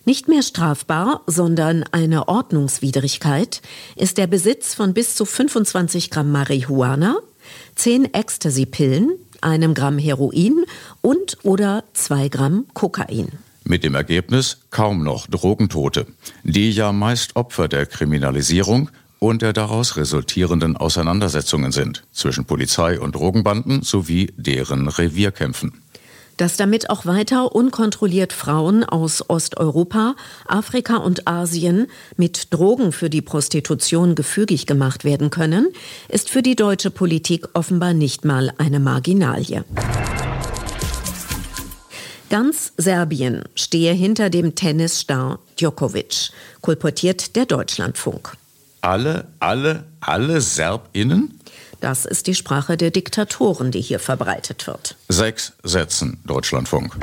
Nicht 0.05 0.29
mehr 0.29 0.43
strafbar, 0.43 1.23
sondern 1.27 1.85
eine 1.91 2.29
Ordnungswidrigkeit 2.29 3.63
ist 3.97 4.19
der 4.19 4.27
Besitz 4.27 4.75
von 4.75 4.93
bis 4.93 5.15
zu 5.15 5.25
25 5.25 6.11
Gramm 6.11 6.31
Marihuana, 6.31 7.17
10 7.77 8.13
Ecstasy-Pillen, 8.13 9.13
einem 9.45 9.75
Gramm 9.75 9.99
Heroin 9.99 10.65
und 11.01 11.39
oder 11.43 11.85
zwei 11.93 12.29
Gramm 12.29 12.67
Kokain. 12.75 13.29
Mit 13.65 13.85
dem 13.85 13.95
Ergebnis 13.95 14.59
kaum 14.71 15.05
noch 15.05 15.27
Drogentote, 15.27 16.07
die 16.43 16.71
ja 16.71 16.93
meist 16.93 17.37
Opfer 17.37 17.69
der 17.69 17.87
Kriminalisierung 17.87 18.91
und 19.19 19.41
der 19.41 19.53
daraus 19.53 19.97
resultierenden 19.97 20.77
Auseinandersetzungen 20.77 21.73
sind 21.73 22.05
zwischen 22.13 22.45
Polizei 22.45 23.01
und 23.01 23.15
Drogenbanden 23.15 23.83
sowie 23.83 24.33
deren 24.37 24.89
Revierkämpfen 24.89 25.84
dass 26.37 26.57
damit 26.57 26.91
auch 26.91 27.07
weiter 27.07 27.55
unkontrolliert 27.55 28.33
Frauen 28.33 28.85
aus 28.85 29.29
Osteuropa, 29.29 30.17
Afrika 30.47 30.97
und 30.97 31.27
Asien 31.27 31.89
mit 32.17 32.53
Drogen 32.53 32.93
für 32.93 33.11
die 33.11 33.23
Prostitution 33.23 34.15
gefügig 34.15 34.67
gemacht 34.67 35.05
werden 35.05 35.31
können, 35.31 35.69
ist 36.09 36.31
für 36.31 36.43
die 36.43 36.57
deutsche 36.57 36.91
Politik 36.91 37.49
offenbar 37.55 37.95
nicht 37.95 38.25
mal 38.25 38.53
eine 38.59 38.81
Marginalie. 38.81 39.65
Ganz 42.31 42.73
Serbien 42.77 43.45
stehe 43.55 43.93
hinter 43.93 44.31
dem 44.31 44.55
Tennisstar 44.55 45.39
Djokovic, 45.59 46.31
kolportiert 46.63 47.37
der 47.37 47.47
Deutschlandfunk. 47.47 48.37
Alle, 48.81 49.29
alle, 49.39 49.85
alle 50.01 50.41
Serbinnen? 50.41 51.39
Das 51.85 52.07
ist 52.07 52.29
die 52.29 52.35
Sprache 52.35 52.79
der 52.79 52.91
Diktatoren, 52.91 53.71
die 53.71 53.83
hier 53.83 53.99
verbreitet 53.99 54.67
wird. 54.67 54.97
Sechs 55.11 55.53
Sätzen 55.65 56.19
Deutschlandfunk. 56.25 56.97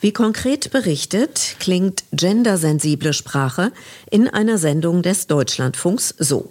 Wie 0.00 0.10
konkret 0.10 0.70
berichtet, 0.70 1.56
klingt 1.60 2.04
gendersensible 2.12 3.12
Sprache 3.12 3.72
in 4.10 4.26
einer 4.26 4.56
Sendung 4.56 5.02
des 5.02 5.26
Deutschlandfunks 5.26 6.14
so. 6.18 6.48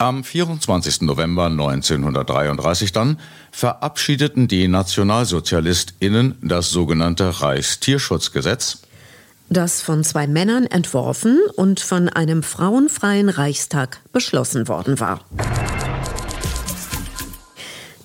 Am 0.00 0.22
24. 0.22 1.00
November 1.00 1.46
1933 1.46 2.92
dann 2.92 3.18
verabschiedeten 3.50 4.46
die 4.46 4.68
Nationalsozialistinnen 4.68 6.38
das 6.42 6.70
sogenannte 6.70 7.42
Reichstierschutzgesetz, 7.42 8.82
das 9.50 9.82
von 9.82 10.04
zwei 10.04 10.26
Männern 10.26 10.66
entworfen 10.66 11.38
und 11.56 11.80
von 11.80 12.08
einem 12.08 12.42
frauenfreien 12.42 13.28
Reichstag 13.28 14.00
beschlossen 14.12 14.68
worden 14.68 15.00
war. 15.00 15.20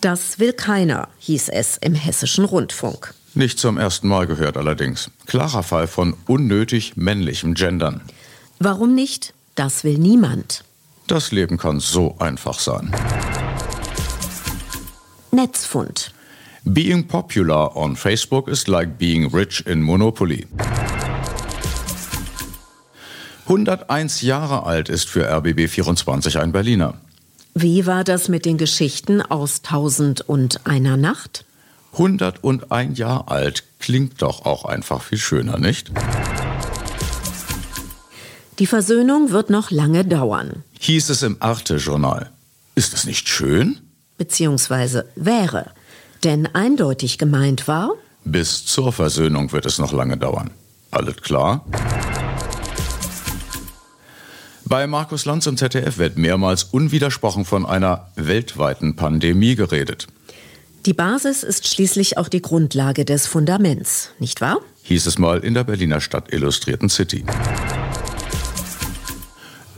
Das 0.02 0.40
will 0.40 0.54
keiner, 0.54 1.08
hieß 1.20 1.50
es 1.50 1.78
im 1.78 1.96
hessischen 1.96 2.46
Rundfunk. 2.46 3.14
Nicht 3.36 3.58
zum 3.58 3.78
ersten 3.78 4.08
Mal 4.08 4.28
gehört 4.28 4.58
allerdings. 4.58 5.10
Klarer 5.26 5.64
Fall 5.64 5.88
von 5.88 6.16
unnötig 6.28 6.98
männlichem 6.98 7.54
Gendern. 7.54 8.02
Warum 8.60 8.94
nicht? 8.96 9.34
Das 9.56 9.84
will 9.84 9.98
niemand. 9.98 10.64
Das 11.08 11.32
Leben 11.32 11.58
kann 11.58 11.80
so 11.80 12.16
einfach 12.20 12.60
sein. 12.60 12.92
Netzfund. 15.32 16.14
Being 16.66 17.08
popular 17.08 17.76
on 17.76 17.96
Facebook 17.96 18.48
is 18.48 18.68
like 18.68 18.98
being 18.98 19.26
rich 19.34 19.66
in 19.66 19.82
Monopoly. 19.82 20.48
101 23.46 24.22
Jahre 24.22 24.66
alt 24.66 24.90
ist 24.90 25.10
für 25.10 25.28
RBB 25.30 25.68
24 25.68 26.40
ein 26.40 26.52
Berliner. 26.52 26.96
Wie 27.54 27.86
war 27.86 28.04
das 28.04 28.30
mit 28.30 28.46
den 28.46 28.58
Geschichten 28.58 29.22
aus 29.22 29.62
Tausend 29.62 30.22
und 30.22 30.66
einer 30.66 30.98
Nacht? 30.98 31.46
101 31.94 32.98
Jahre 32.98 33.28
alt 33.28 33.64
klingt 33.80 34.22
doch 34.22 34.46
auch 34.46 34.66
einfach 34.66 35.02
viel 35.04 35.18
schöner, 35.18 35.60
nicht? 35.60 35.92
Die 38.60 38.66
Versöhnung 38.66 39.32
wird 39.32 39.50
noch 39.50 39.72
lange 39.72 40.06
dauern. 40.06 40.64
Hieß 40.80 41.10
es 41.10 41.22
im 41.22 41.38
Arte-Journal. 41.40 42.32
Ist 42.76 42.94
es 42.94 43.06
nicht 43.06 43.28
schön? 43.28 43.80
Beziehungsweise 44.18 45.06
wäre. 45.16 45.72
Denn 46.24 46.48
eindeutig 46.54 47.18
gemeint 47.18 47.68
war. 47.68 47.92
Bis 48.24 48.66
zur 48.66 48.94
Versöhnung 48.94 49.52
wird 49.52 49.66
es 49.66 49.80
noch 49.80 49.92
lange 49.92 50.18
dauern. 50.18 50.52
Alles 50.92 51.18
klar? 51.18 51.66
Bei 54.66 54.88
Markus 54.88 55.26
Lanz 55.26 55.46
im 55.46 55.58
ZDF 55.58 55.98
wird 55.98 56.18
mehrmals 56.18 56.64
unwidersprochen 56.64 57.46
von 57.46 57.66
einer 57.66 58.08
weltweiten 58.16 58.96
Pandemie 58.96 59.56
geredet. 59.56 60.08
Die 60.86 60.94
Basis 60.94 61.44
ist 61.44 61.68
schließlich 61.68 62.18
auch 62.18 62.28
die 62.28 62.42
Grundlage 62.42 63.06
des 63.06 63.28
Fundaments, 63.28 64.12
nicht 64.20 64.42
wahr? 64.42 64.60
Hieß 64.84 65.06
es 65.06 65.18
mal 65.18 65.40
in 65.40 65.54
der 65.54 65.64
Berliner 65.64 66.02
Stadt 66.02 66.34
Illustrierten 66.34 66.90
City. 66.90 67.24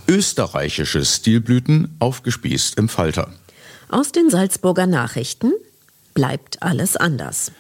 Österreichische 0.08 1.04
Stilblüten 1.04 1.95
aufgespießt 2.00 2.78
im 2.78 2.89
Falter. 2.89 3.30
Aus 3.89 4.12
den 4.12 4.30
Salzburger 4.30 4.88
Nachrichten 4.88 5.52
bleibt 6.13 6.62
alles 6.62 6.95
anders. 6.95 7.52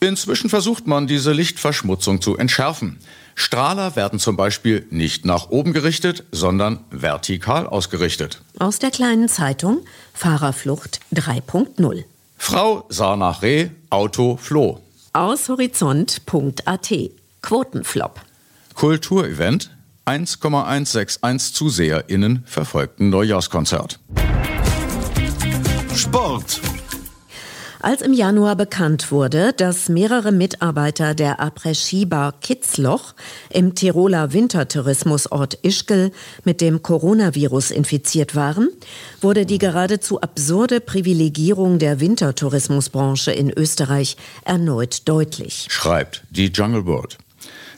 Inzwischen 0.00 0.48
versucht 0.48 0.86
man, 0.86 1.06
diese 1.06 1.32
Lichtverschmutzung 1.32 2.20
zu 2.20 2.36
entschärfen. 2.36 2.98
Strahler 3.38 3.94
werden 3.94 4.18
zum 4.18 4.36
Beispiel 4.36 4.84
nicht 4.90 5.24
nach 5.24 5.50
oben 5.50 5.72
gerichtet, 5.72 6.24
sondern 6.32 6.80
vertikal 6.90 7.68
ausgerichtet. 7.68 8.42
Aus 8.58 8.80
der 8.80 8.90
kleinen 8.90 9.28
Zeitung 9.28 9.82
Fahrerflucht 10.12 10.98
3.0. 11.14 12.02
Frau 12.36 12.84
sah 12.88 13.16
nach 13.16 13.42
Reh, 13.42 13.68
Auto 13.90 14.36
floh. 14.42 14.80
Aus 15.12 15.48
horizont.at. 15.48 16.92
Quotenflop. 17.40 18.20
Kulturevent. 18.74 19.70
1,161 20.04 21.54
ZuseherInnen 21.54 22.42
verfolgten 22.44 23.10
Neujahrskonzert. 23.10 24.00
Sport. 25.94 26.60
Als 27.80 28.02
im 28.02 28.12
Januar 28.12 28.56
bekannt 28.56 29.12
wurde, 29.12 29.52
dass 29.52 29.88
mehrere 29.88 30.32
Mitarbeiter 30.32 31.14
der 31.14 31.40
Après-Ski-Bar 31.40 32.34
Kitzloch 32.40 33.14
im 33.50 33.76
Tiroler 33.76 34.32
Wintertourismusort 34.32 35.58
Ischgl 35.62 36.10
mit 36.44 36.60
dem 36.60 36.82
Coronavirus 36.82 37.70
infiziert 37.70 38.34
waren, 38.34 38.68
wurde 39.20 39.46
die 39.46 39.58
geradezu 39.58 40.20
absurde 40.20 40.80
Privilegierung 40.80 41.78
der 41.78 42.00
Wintertourismusbranche 42.00 43.30
in 43.30 43.50
Österreich 43.50 44.16
erneut 44.44 45.08
deutlich. 45.08 45.66
Schreibt 45.70 46.24
die 46.30 46.46
Jungle 46.46 46.84
World. 46.84 47.16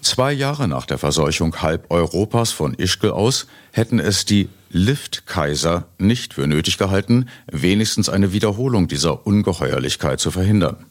Zwei 0.01 0.33
Jahre 0.33 0.67
nach 0.67 0.87
der 0.87 0.97
Verseuchung 0.97 1.61
halb 1.61 1.91
Europas 1.91 2.53
von 2.53 2.73
Ischgl 2.73 3.11
aus 3.11 3.47
hätten 3.73 3.99
es 4.01 4.25
die 4.25 4.49
Lift-Kaiser 4.71 5.87
nicht 5.99 6.35
für 6.35 6.47
nötig 6.47 6.79
gehalten, 6.79 7.29
wenigstens 7.51 8.09
eine 8.09 8.33
Wiederholung 8.33 8.89
dieser 8.89 9.27
Ungeheuerlichkeit 9.27 10.21
zu 10.21 10.31
verhindern. 10.31 10.87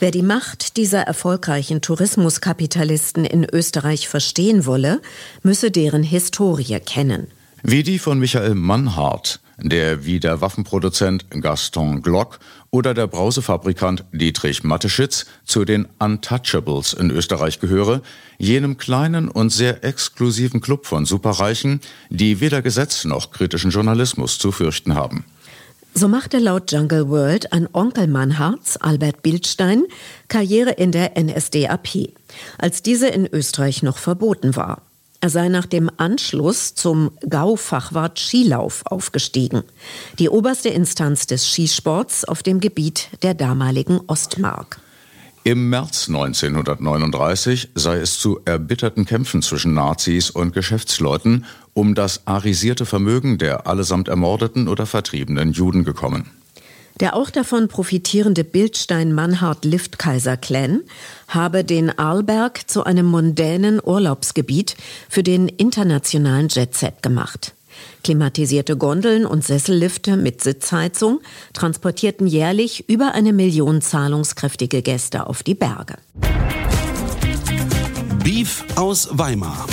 Wer 0.00 0.10
die 0.10 0.22
Macht 0.22 0.76
dieser 0.78 1.02
erfolgreichen 1.02 1.80
Tourismuskapitalisten 1.80 3.24
in 3.24 3.44
Österreich 3.44 4.08
verstehen 4.08 4.66
wolle, 4.66 5.00
müsse 5.44 5.70
deren 5.70 6.02
Historie 6.02 6.80
kennen. 6.80 7.28
Wie 7.62 7.84
die 7.84 8.00
von 8.00 8.18
Michael 8.18 8.56
Mannhardt, 8.56 9.38
der 9.58 10.04
wie 10.04 10.20
der 10.20 10.40
Waffenproduzent 10.40 11.26
Gaston 11.30 12.02
Glock 12.02 12.38
oder 12.70 12.94
der 12.94 13.06
Brausefabrikant 13.06 14.04
Dietrich 14.12 14.64
Mateschitz 14.64 15.26
zu 15.44 15.64
den 15.64 15.86
Untouchables 15.98 16.92
in 16.94 17.10
Österreich 17.10 17.60
gehöre, 17.60 18.02
jenem 18.38 18.78
kleinen 18.78 19.28
und 19.28 19.50
sehr 19.50 19.84
exklusiven 19.84 20.60
Club 20.60 20.86
von 20.86 21.04
Superreichen, 21.04 21.80
die 22.10 22.40
weder 22.40 22.62
Gesetz 22.62 23.04
noch 23.04 23.30
kritischen 23.30 23.70
Journalismus 23.70 24.38
zu 24.38 24.52
fürchten 24.52 24.94
haben. 24.94 25.24
So 25.94 26.08
machte 26.08 26.38
laut 26.38 26.72
Jungle 26.72 27.10
World 27.10 27.52
ein 27.52 27.68
Onkel 27.72 28.06
Mannhards, 28.06 28.78
Albert 28.78 29.22
Bildstein, 29.22 29.84
Karriere 30.28 30.70
in 30.70 30.90
der 30.90 31.12
NSDAP, 31.22 32.14
als 32.56 32.82
diese 32.82 33.08
in 33.08 33.26
Österreich 33.26 33.82
noch 33.82 33.98
verboten 33.98 34.56
war. 34.56 34.80
Er 35.24 35.30
sei 35.30 35.48
nach 35.48 35.66
dem 35.66 35.88
Anschluss 35.98 36.74
zum 36.74 37.12
Gau-Fachwart 37.28 38.18
Skilauf 38.18 38.82
aufgestiegen, 38.86 39.62
die 40.18 40.28
oberste 40.28 40.68
Instanz 40.68 41.28
des 41.28 41.46
Skisports 41.46 42.24
auf 42.24 42.42
dem 42.42 42.58
Gebiet 42.58 43.08
der 43.22 43.34
damaligen 43.34 44.00
Ostmark. 44.08 44.80
Im 45.44 45.70
März 45.70 46.08
1939 46.08 47.68
sei 47.76 47.98
es 47.98 48.18
zu 48.18 48.40
erbitterten 48.44 49.04
Kämpfen 49.04 49.42
zwischen 49.42 49.74
Nazis 49.74 50.28
und 50.28 50.54
Geschäftsleuten 50.54 51.44
um 51.72 51.94
das 51.94 52.26
arisierte 52.26 52.84
Vermögen 52.84 53.38
der 53.38 53.68
allesamt 53.68 54.08
ermordeten 54.08 54.66
oder 54.66 54.86
vertriebenen 54.86 55.52
Juden 55.52 55.84
gekommen. 55.84 56.32
Der 57.00 57.16
auch 57.16 57.30
davon 57.30 57.68
profitierende 57.68 58.44
Bildstein-Mannhardt-Liftkaiser-Clan 58.44 60.82
habe 61.28 61.64
den 61.64 61.98
Arlberg 61.98 62.70
zu 62.70 62.84
einem 62.84 63.06
mondänen 63.06 63.80
Urlaubsgebiet 63.82 64.76
für 65.08 65.22
den 65.22 65.48
internationalen 65.48 66.48
Jetset 66.48 67.02
gemacht. 67.02 67.54
Klimatisierte 68.04 68.76
Gondeln 68.76 69.26
und 69.26 69.44
Sessellifte 69.44 70.16
mit 70.16 70.42
Sitzheizung 70.42 71.20
transportierten 71.52 72.26
jährlich 72.26 72.88
über 72.88 73.12
eine 73.12 73.32
Million 73.32 73.80
zahlungskräftige 73.80 74.82
Gäste 74.82 75.26
auf 75.26 75.42
die 75.42 75.54
Berge. 75.54 75.94
Beef 78.22 78.64
aus 78.76 79.08
Weimar. 79.12 79.66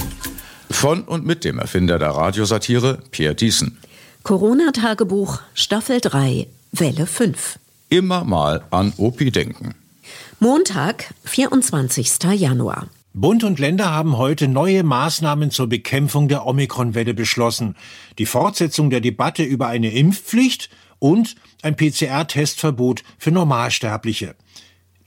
Von 0.71 1.03
und 1.03 1.25
mit 1.25 1.43
dem 1.43 1.60
Erfinder 1.60 1.99
der 1.99 2.12
Radiosatire 2.12 2.99
Pierre 3.12 3.36
Thiessen. 3.36 3.77
Corona-Tagebuch 4.23 5.39
Staffel 5.53 5.99
3 5.99 6.47
Welle 6.71 7.08
5. 7.08 7.60
Immer 7.89 8.23
mal 8.23 8.63
an 8.69 8.93
Opi 8.97 9.32
denken. 9.32 9.73
Montag, 10.39 11.13
24. 11.25 12.23
Januar. 12.36 12.88
Bund 13.13 13.43
und 13.43 13.58
Länder 13.58 13.91
haben 13.91 14.17
heute 14.17 14.47
neue 14.47 14.84
Maßnahmen 14.84 15.49
zur 15.49 15.67
Bekämpfung 15.67 16.27
der 16.27 16.45
Omikron-Welle 16.45 17.15
beschlossen. 17.15 17.75
Die 18.19 18.27
Fortsetzung 18.27 18.91
der 18.91 19.01
Debatte 19.01 19.43
über 19.43 19.67
eine 19.67 19.91
Impfpflicht 19.91 20.69
und 20.99 21.36
ein 21.63 21.75
PCR-Testverbot 21.75 23.03
für 23.17 23.32
Normalsterbliche. 23.32 24.36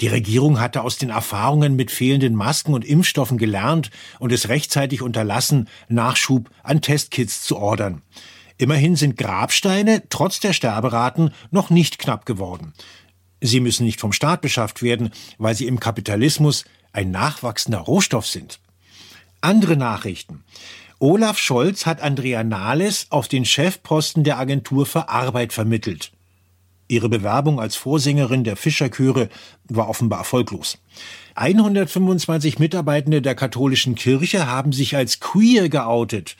Die 0.01 0.09
Regierung 0.09 0.59
hatte 0.59 0.83
aus 0.83 0.99
den 0.99 1.11
Erfahrungen 1.11 1.77
mit 1.77 1.93
fehlenden 1.93 2.35
Masken 2.35 2.75
und 2.75 2.85
Impfstoffen 2.85 3.39
gelernt 3.39 3.91
und 4.19 4.33
es 4.33 4.49
rechtzeitig 4.49 5.01
unterlassen, 5.01 5.69
Nachschub 5.89 6.51
an 6.65 6.81
Testkits 6.81 7.43
zu 7.43 7.57
ordern. 7.57 8.03
Immerhin 8.59 8.97
sind 8.97 9.17
Grabsteine 9.17 10.03
trotz 10.09 10.41
der 10.41 10.53
Sterberaten 10.53 11.33
noch 11.51 11.71
nicht 11.71 11.99
knapp 11.99 12.27
geworden. 12.27 12.73
Sie 13.41 13.61
müssen 13.61 13.85
nicht 13.85 14.01
vom 14.01 14.13
Staat 14.13 14.41
beschafft 14.41 14.83
werden, 14.83 15.11
weil 15.39 15.55
sie 15.55 15.67
im 15.67 15.81
Kapitalismus 15.81 16.65
ein 16.93 17.11
nachwachsender 17.11 17.81
Rohstoff 17.81 18.27
sind. 18.27 18.61
Andere 19.41 19.77
Nachrichten. 19.77 20.45
Olaf 21.01 21.39
Scholz 21.39 21.85
hat 21.85 22.01
Andrea 22.01 22.45
Nahles 22.45 23.07
auf 23.11 23.27
den 23.27 23.45
Chefposten 23.45 24.23
der 24.23 24.39
Agentur 24.39 24.87
für 24.87 25.09
Arbeit 25.09 25.53
vermittelt. 25.53 26.13
Ihre 26.87 27.09
Bewerbung 27.09 27.59
als 27.59 27.75
Vorsängerin 27.75 28.45
der 28.45 28.57
Fischerchöre 28.57 29.29
war 29.65 29.89
offenbar 29.89 30.21
erfolglos. 30.21 30.79
125 31.35 32.59
Mitarbeitende 32.59 33.23
der 33.23 33.35
katholischen 33.35 33.95
Kirche 33.95 34.47
haben 34.47 34.73
sich 34.73 34.95
als 34.95 35.19
queer 35.19 35.69
geoutet. 35.69 36.37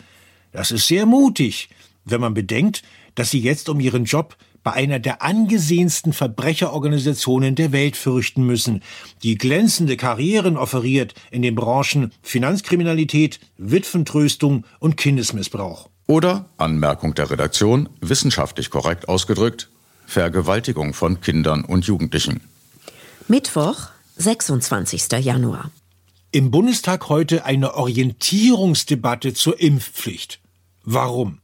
Das 0.53 0.71
ist 0.71 0.87
sehr 0.87 1.07
mutig, 1.07 1.71
wenn 2.05 2.21
man 2.21 2.35
bedenkt, 2.35 2.83
dass 3.15 3.31
sie 3.31 3.41
jetzt 3.41 3.69
um 3.69 3.81
ihren 3.81 4.05
Job 4.05 4.37
bei 4.63 4.73
einer 4.73 4.99
der 4.99 5.23
angesehensten 5.23 6.13
Verbrecherorganisationen 6.13 7.55
der 7.55 7.73
Welt 7.73 7.97
fürchten 7.97 8.45
müssen, 8.45 8.83
die 9.23 9.37
glänzende 9.37 9.97
Karrieren 9.97 10.57
offeriert 10.57 11.15
in 11.31 11.43
den 11.43 11.55
Branchen 11.55 12.13
Finanzkriminalität, 12.23 13.41
Witwentröstung 13.59 14.65
und 14.79 14.97
Kindesmissbrauch. 14.97 15.89
Oder, 16.07 16.47
Anmerkung 16.59 17.15
der 17.15 17.31
Redaktion, 17.31 17.89
wissenschaftlich 18.01 18.71
korrekt 18.71 19.09
ausgedrückt, 19.09 19.71
Vergewaltigung 20.07 20.95
von 20.95 21.21
Kindern 21.21 21.65
und 21.65 21.87
Jugendlichen. 21.87 22.41
Mittwoch, 23.29 23.89
26. 24.17 25.11
Januar. 25.21 25.71
Im 26.33 26.51
Bundestag 26.51 27.09
heute 27.09 27.45
eine 27.45 27.75
Orientierungsdebatte 27.75 29.35
zur 29.35 29.61
Impfpflicht. 29.61 30.42
Warum? 30.85 31.39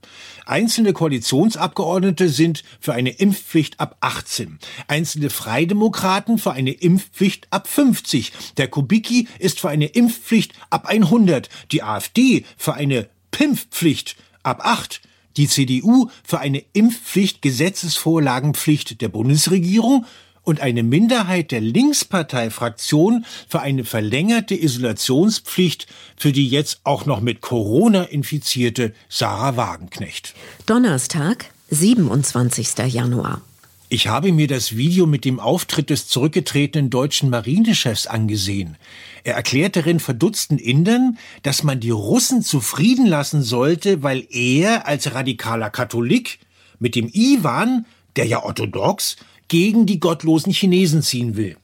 Einzelne 0.47 0.93
Koalitionsabgeordnete 0.93 2.29
sind 2.29 2.65
für 2.81 2.93
eine 2.93 3.11
Impfpflicht 3.11 3.79
ab 3.79 3.97
18. 4.01 4.59
Einzelne 4.89 5.31
Freidemokraten 5.31 6.39
für 6.39 6.53
eine 6.53 6.73
Impfpflicht 6.73 7.47
ab 7.51 7.69
50. 7.69 8.33
Der 8.57 8.69
Kubicki 8.69 9.29
ist 9.39 9.61
für 9.61 9.69
eine 9.69 9.87
Impfpflicht 9.87 10.55
ab 10.71 10.87
100. 10.87 11.49
Die 11.71 11.83
AfD 11.83 12.45
für 12.57 12.75
eine 12.75 13.09
Pimpfpflicht 13.31 14.17
ab 14.43 14.65
8. 14.65 15.03
Die 15.37 15.47
CDU 15.47 16.11
für 16.25 16.41
eine 16.41 16.65
Impfpflicht 16.73 17.43
Gesetzesvorlagenpflicht 17.43 19.01
der 19.01 19.09
Bundesregierung 19.09 20.05
und 20.49 20.63
eine 20.63 20.83
Minderheit 20.83 21.51
der 21.51 21.61
Linksparteifraktion 21.61 23.27
für 23.49 23.61
eine 23.61 23.85
verlängerte 23.85 24.55
Isolationspflicht 24.55 25.87
für 26.17 26.33
die 26.33 26.49
jetzt 26.49 26.81
auch 26.85 27.05
noch 27.05 27.21
mit 27.21 27.43
Corona 27.43 28.05
infizierte 28.05 28.95
Sarah 29.11 29.59
Wagenknecht. 29.59 30.35
Donnerstag, 30.65 31.51
27. 31.69 32.79
Januar. 32.87 33.43
Ich 33.91 34.09
habe 34.09 34.33
mir 34.33 34.47
das 34.47 34.75
Video 34.75 35.05
mit 35.05 35.27
dem 35.27 35.39
Auftritt 35.39 35.91
des 35.91 36.09
zurückgetretenen 36.09 36.89
deutschen 36.89 37.29
Marinechefs 37.29 38.07
angesehen. 38.07 38.79
Er 39.25 39.35
erklärt 39.35 39.77
darin 39.77 40.01
verdutzten 40.01 40.57
Indern, 40.57 41.19
dass 41.43 41.63
man 41.63 41.79
die 41.79 41.91
Russen 41.91 42.41
zufrieden 42.41 43.07
lassen 43.07 43.43
sollte, 43.43 44.03
weil 44.03 44.27
er 44.31 44.87
als 44.87 45.13
radikaler 45.13 45.69
Katholik 45.69 46.39
mit 46.79 46.95
dem 46.95 47.11
Iwan, 47.13 47.85
der 48.17 48.27
ja 48.27 48.43
orthodox, 48.43 49.17
gegen 49.49 49.87
die 49.87 50.01
gottlosen 50.01 50.53
Chinesen 50.53 51.03
ziehen 51.03 51.37
will. 51.37 51.57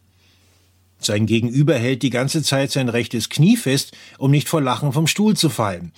Sein 0.99 1.27
Gegenüber 1.27 1.77
hält 1.77 2.03
die 2.03 2.11
ganze 2.11 2.43
Zeit 2.43 2.71
sein 2.71 2.89
rechtes 2.89 3.29
Knie 3.29 3.57
fest, 3.57 3.93
um 4.19 4.31
nicht 4.31 4.49
vor 4.49 4.63
Lachen 4.63 4.93
vom 4.93 5.07
Stuhl 5.07 5.37
zu 5.37 5.51
fallen. 5.51 5.93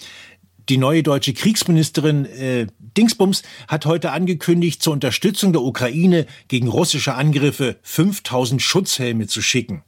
Die 0.68 0.78
neue 0.78 1.04
deutsche 1.04 1.32
Kriegsministerin 1.32 2.24
äh, 2.24 2.66
Dingsbums 2.96 3.44
hat 3.68 3.86
heute 3.86 4.10
angekündigt, 4.10 4.82
zur 4.82 4.94
Unterstützung 4.94 5.52
der 5.52 5.62
Ukraine 5.62 6.26
gegen 6.48 6.66
russische 6.66 7.14
Angriffe 7.14 7.76
5000 7.82 8.60
Schutzhelme 8.60 9.28
zu 9.28 9.42
schicken. 9.42 9.84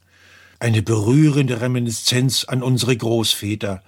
Eine 0.59 0.81
berührende 0.81 1.59
Reminiszenz 1.59 2.45
an 2.45 2.63
unsere 2.63 2.95
Großväter, 2.95 3.83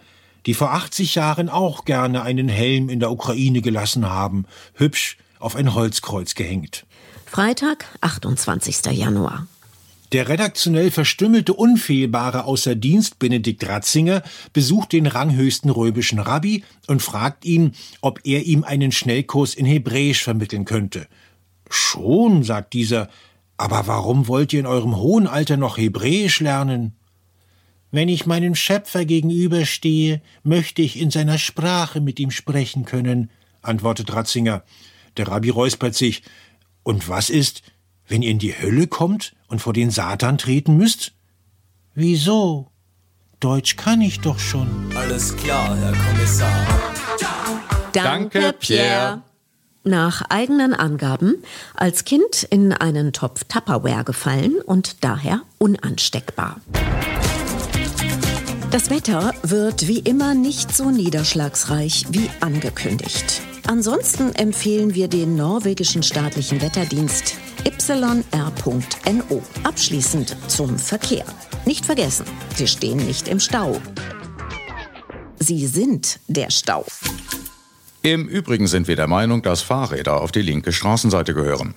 die 0.45 0.53
vor 0.53 0.73
80 0.73 1.15
Jahren 1.15 1.47
auch 1.47 1.85
gerne 1.85 2.23
einen 2.23 2.49
Helm 2.49 2.89
in 2.89 2.99
der 2.99 3.11
Ukraine 3.11 3.61
gelassen 3.61 4.09
haben, 4.09 4.45
hübsch 4.73 5.17
auf 5.39 5.55
ein 5.55 5.73
Holzkreuz 5.73 6.35
gehängt. 6.35 6.85
Freitag, 7.31 7.85
28. 8.01 8.87
Januar. 8.91 9.47
Der 10.11 10.27
redaktionell 10.27 10.91
verstümmelte 10.91 11.53
Unfehlbare 11.53 12.43
außer 12.43 12.75
Dienst 12.75 13.19
Benedikt 13.19 13.65
Ratzinger 13.65 14.21
besucht 14.51 14.91
den 14.91 15.07
ranghöchsten 15.07 15.69
römischen 15.69 16.19
Rabbi 16.19 16.65
und 16.87 17.01
fragt 17.01 17.45
ihn, 17.45 17.71
ob 18.01 18.19
er 18.25 18.43
ihm 18.43 18.65
einen 18.65 18.91
Schnellkurs 18.91 19.53
in 19.53 19.65
Hebräisch 19.65 20.21
vermitteln 20.21 20.65
könnte. 20.65 21.07
Schon, 21.69 22.43
sagt 22.43 22.73
dieser, 22.73 23.07
aber 23.55 23.87
warum 23.87 24.27
wollt 24.27 24.51
ihr 24.51 24.59
in 24.59 24.65
eurem 24.65 24.97
hohen 24.97 25.25
Alter 25.25 25.55
noch 25.55 25.77
Hebräisch 25.77 26.41
lernen? 26.41 26.97
Wenn 27.91 28.09
ich 28.09 28.25
meinem 28.25 28.55
Schöpfer 28.55 29.05
gegenüberstehe, 29.05 30.21
möchte 30.43 30.81
ich 30.81 30.99
in 30.99 31.11
seiner 31.11 31.37
Sprache 31.37 32.01
mit 32.01 32.19
ihm 32.19 32.31
sprechen 32.31 32.83
können, 32.83 33.29
antwortet 33.61 34.11
Ratzinger. 34.13 34.65
Der 35.15 35.29
Rabbi 35.29 35.49
räuspert 35.49 35.95
sich. 35.95 36.23
Und 36.83 37.09
was 37.09 37.29
ist, 37.29 37.61
wenn 38.07 38.21
ihr 38.21 38.31
in 38.31 38.39
die 38.39 38.53
Hölle 38.53 38.87
kommt 38.87 39.33
und 39.47 39.59
vor 39.59 39.73
den 39.73 39.91
Satan 39.91 40.37
treten 40.37 40.77
müsst? 40.77 41.13
Wieso? 41.93 42.71
Deutsch 43.39 43.75
kann 43.75 44.01
ich 44.01 44.19
doch 44.19 44.39
schon. 44.39 44.67
Alles 44.95 45.35
klar, 45.35 45.75
Herr 45.77 45.93
Kommissar. 45.93 46.67
Danke, 47.93 48.53
Pierre. 48.59 49.23
Nach 49.83 50.21
eigenen 50.29 50.75
Angaben 50.75 51.43
als 51.73 52.05
Kind 52.05 52.43
in 52.43 52.71
einen 52.71 53.13
Topf 53.13 53.45
Tupperware 53.45 54.03
gefallen 54.03 54.61
und 54.63 55.03
daher 55.03 55.41
unansteckbar. 55.57 56.61
Das 58.69 58.89
Wetter 58.89 59.33
wird 59.41 59.87
wie 59.87 59.99
immer 59.99 60.35
nicht 60.35 60.73
so 60.73 60.91
niederschlagsreich 60.91 62.05
wie 62.11 62.29
angekündigt. 62.39 63.41
Ansonsten 63.67 64.33
empfehlen 64.35 64.95
wir 64.95 65.07
den 65.07 65.35
norwegischen 65.35 66.03
staatlichen 66.03 66.61
Wetterdienst 66.61 67.35
yr.no. 67.65 69.41
Abschließend 69.63 70.35
zum 70.47 70.77
Verkehr. 70.77 71.25
Nicht 71.65 71.85
vergessen, 71.85 72.25
Sie 72.55 72.67
stehen 72.67 72.97
nicht 72.97 73.27
im 73.27 73.39
Stau. 73.39 73.79
Sie 75.39 75.67
sind 75.67 76.19
der 76.27 76.51
Stau. 76.51 76.85
Im 78.03 78.27
Übrigen 78.27 78.67
sind 78.67 78.87
wir 78.87 78.95
der 78.95 79.07
Meinung, 79.07 79.41
dass 79.41 79.61
Fahrräder 79.61 80.21
auf 80.21 80.31
die 80.31 80.41
linke 80.41 80.71
Straßenseite 80.71 81.33
gehören. 81.33 81.75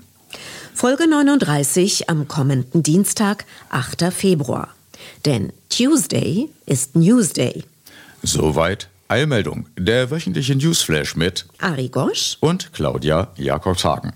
Folge 0.74 1.08
39 1.08 2.08
am 2.08 2.28
kommenden 2.28 2.82
Dienstag, 2.82 3.44
8. 3.70 4.12
Februar. 4.12 4.68
Denn 5.24 5.52
Tuesday 5.68 6.48
ist 6.66 6.96
Newsday. 6.96 7.64
Soweit 8.22 8.88
Eilmeldung, 9.14 9.68
der 9.78 10.10
wöchentliche 10.10 10.56
Newsflash 10.56 11.14
mit 11.14 11.46
Ari 11.60 11.88
Gosch 11.88 12.36
und 12.40 12.72
Claudia 12.72 13.28
Jakobshagen. 13.36 14.12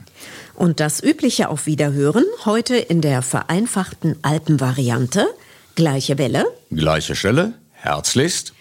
Und 0.57 0.81
das 0.81 1.01
übliche 1.01 1.51
Auf 1.51 1.67
Wiederhören 1.67 2.25
heute 2.45 2.77
in 2.77 3.01
der 3.01 3.23
vereinfachten 3.23 4.17
Alpenvariante. 4.23 5.29
Gleiche 5.77 6.19
Welle. 6.19 6.47
Gleiche 6.73 7.15
Stelle. 7.15 7.55
Herzlichst. 7.75 8.55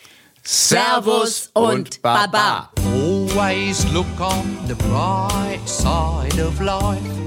Servus 0.43 1.49
und 1.53 2.03
Baba. 2.03 2.69
Always 2.93 3.83
look 3.91 4.05
on 4.19 4.59
the 4.67 4.75
bright 4.75 5.67
side 5.67 6.39
of 6.39 6.61
life. 6.61 7.26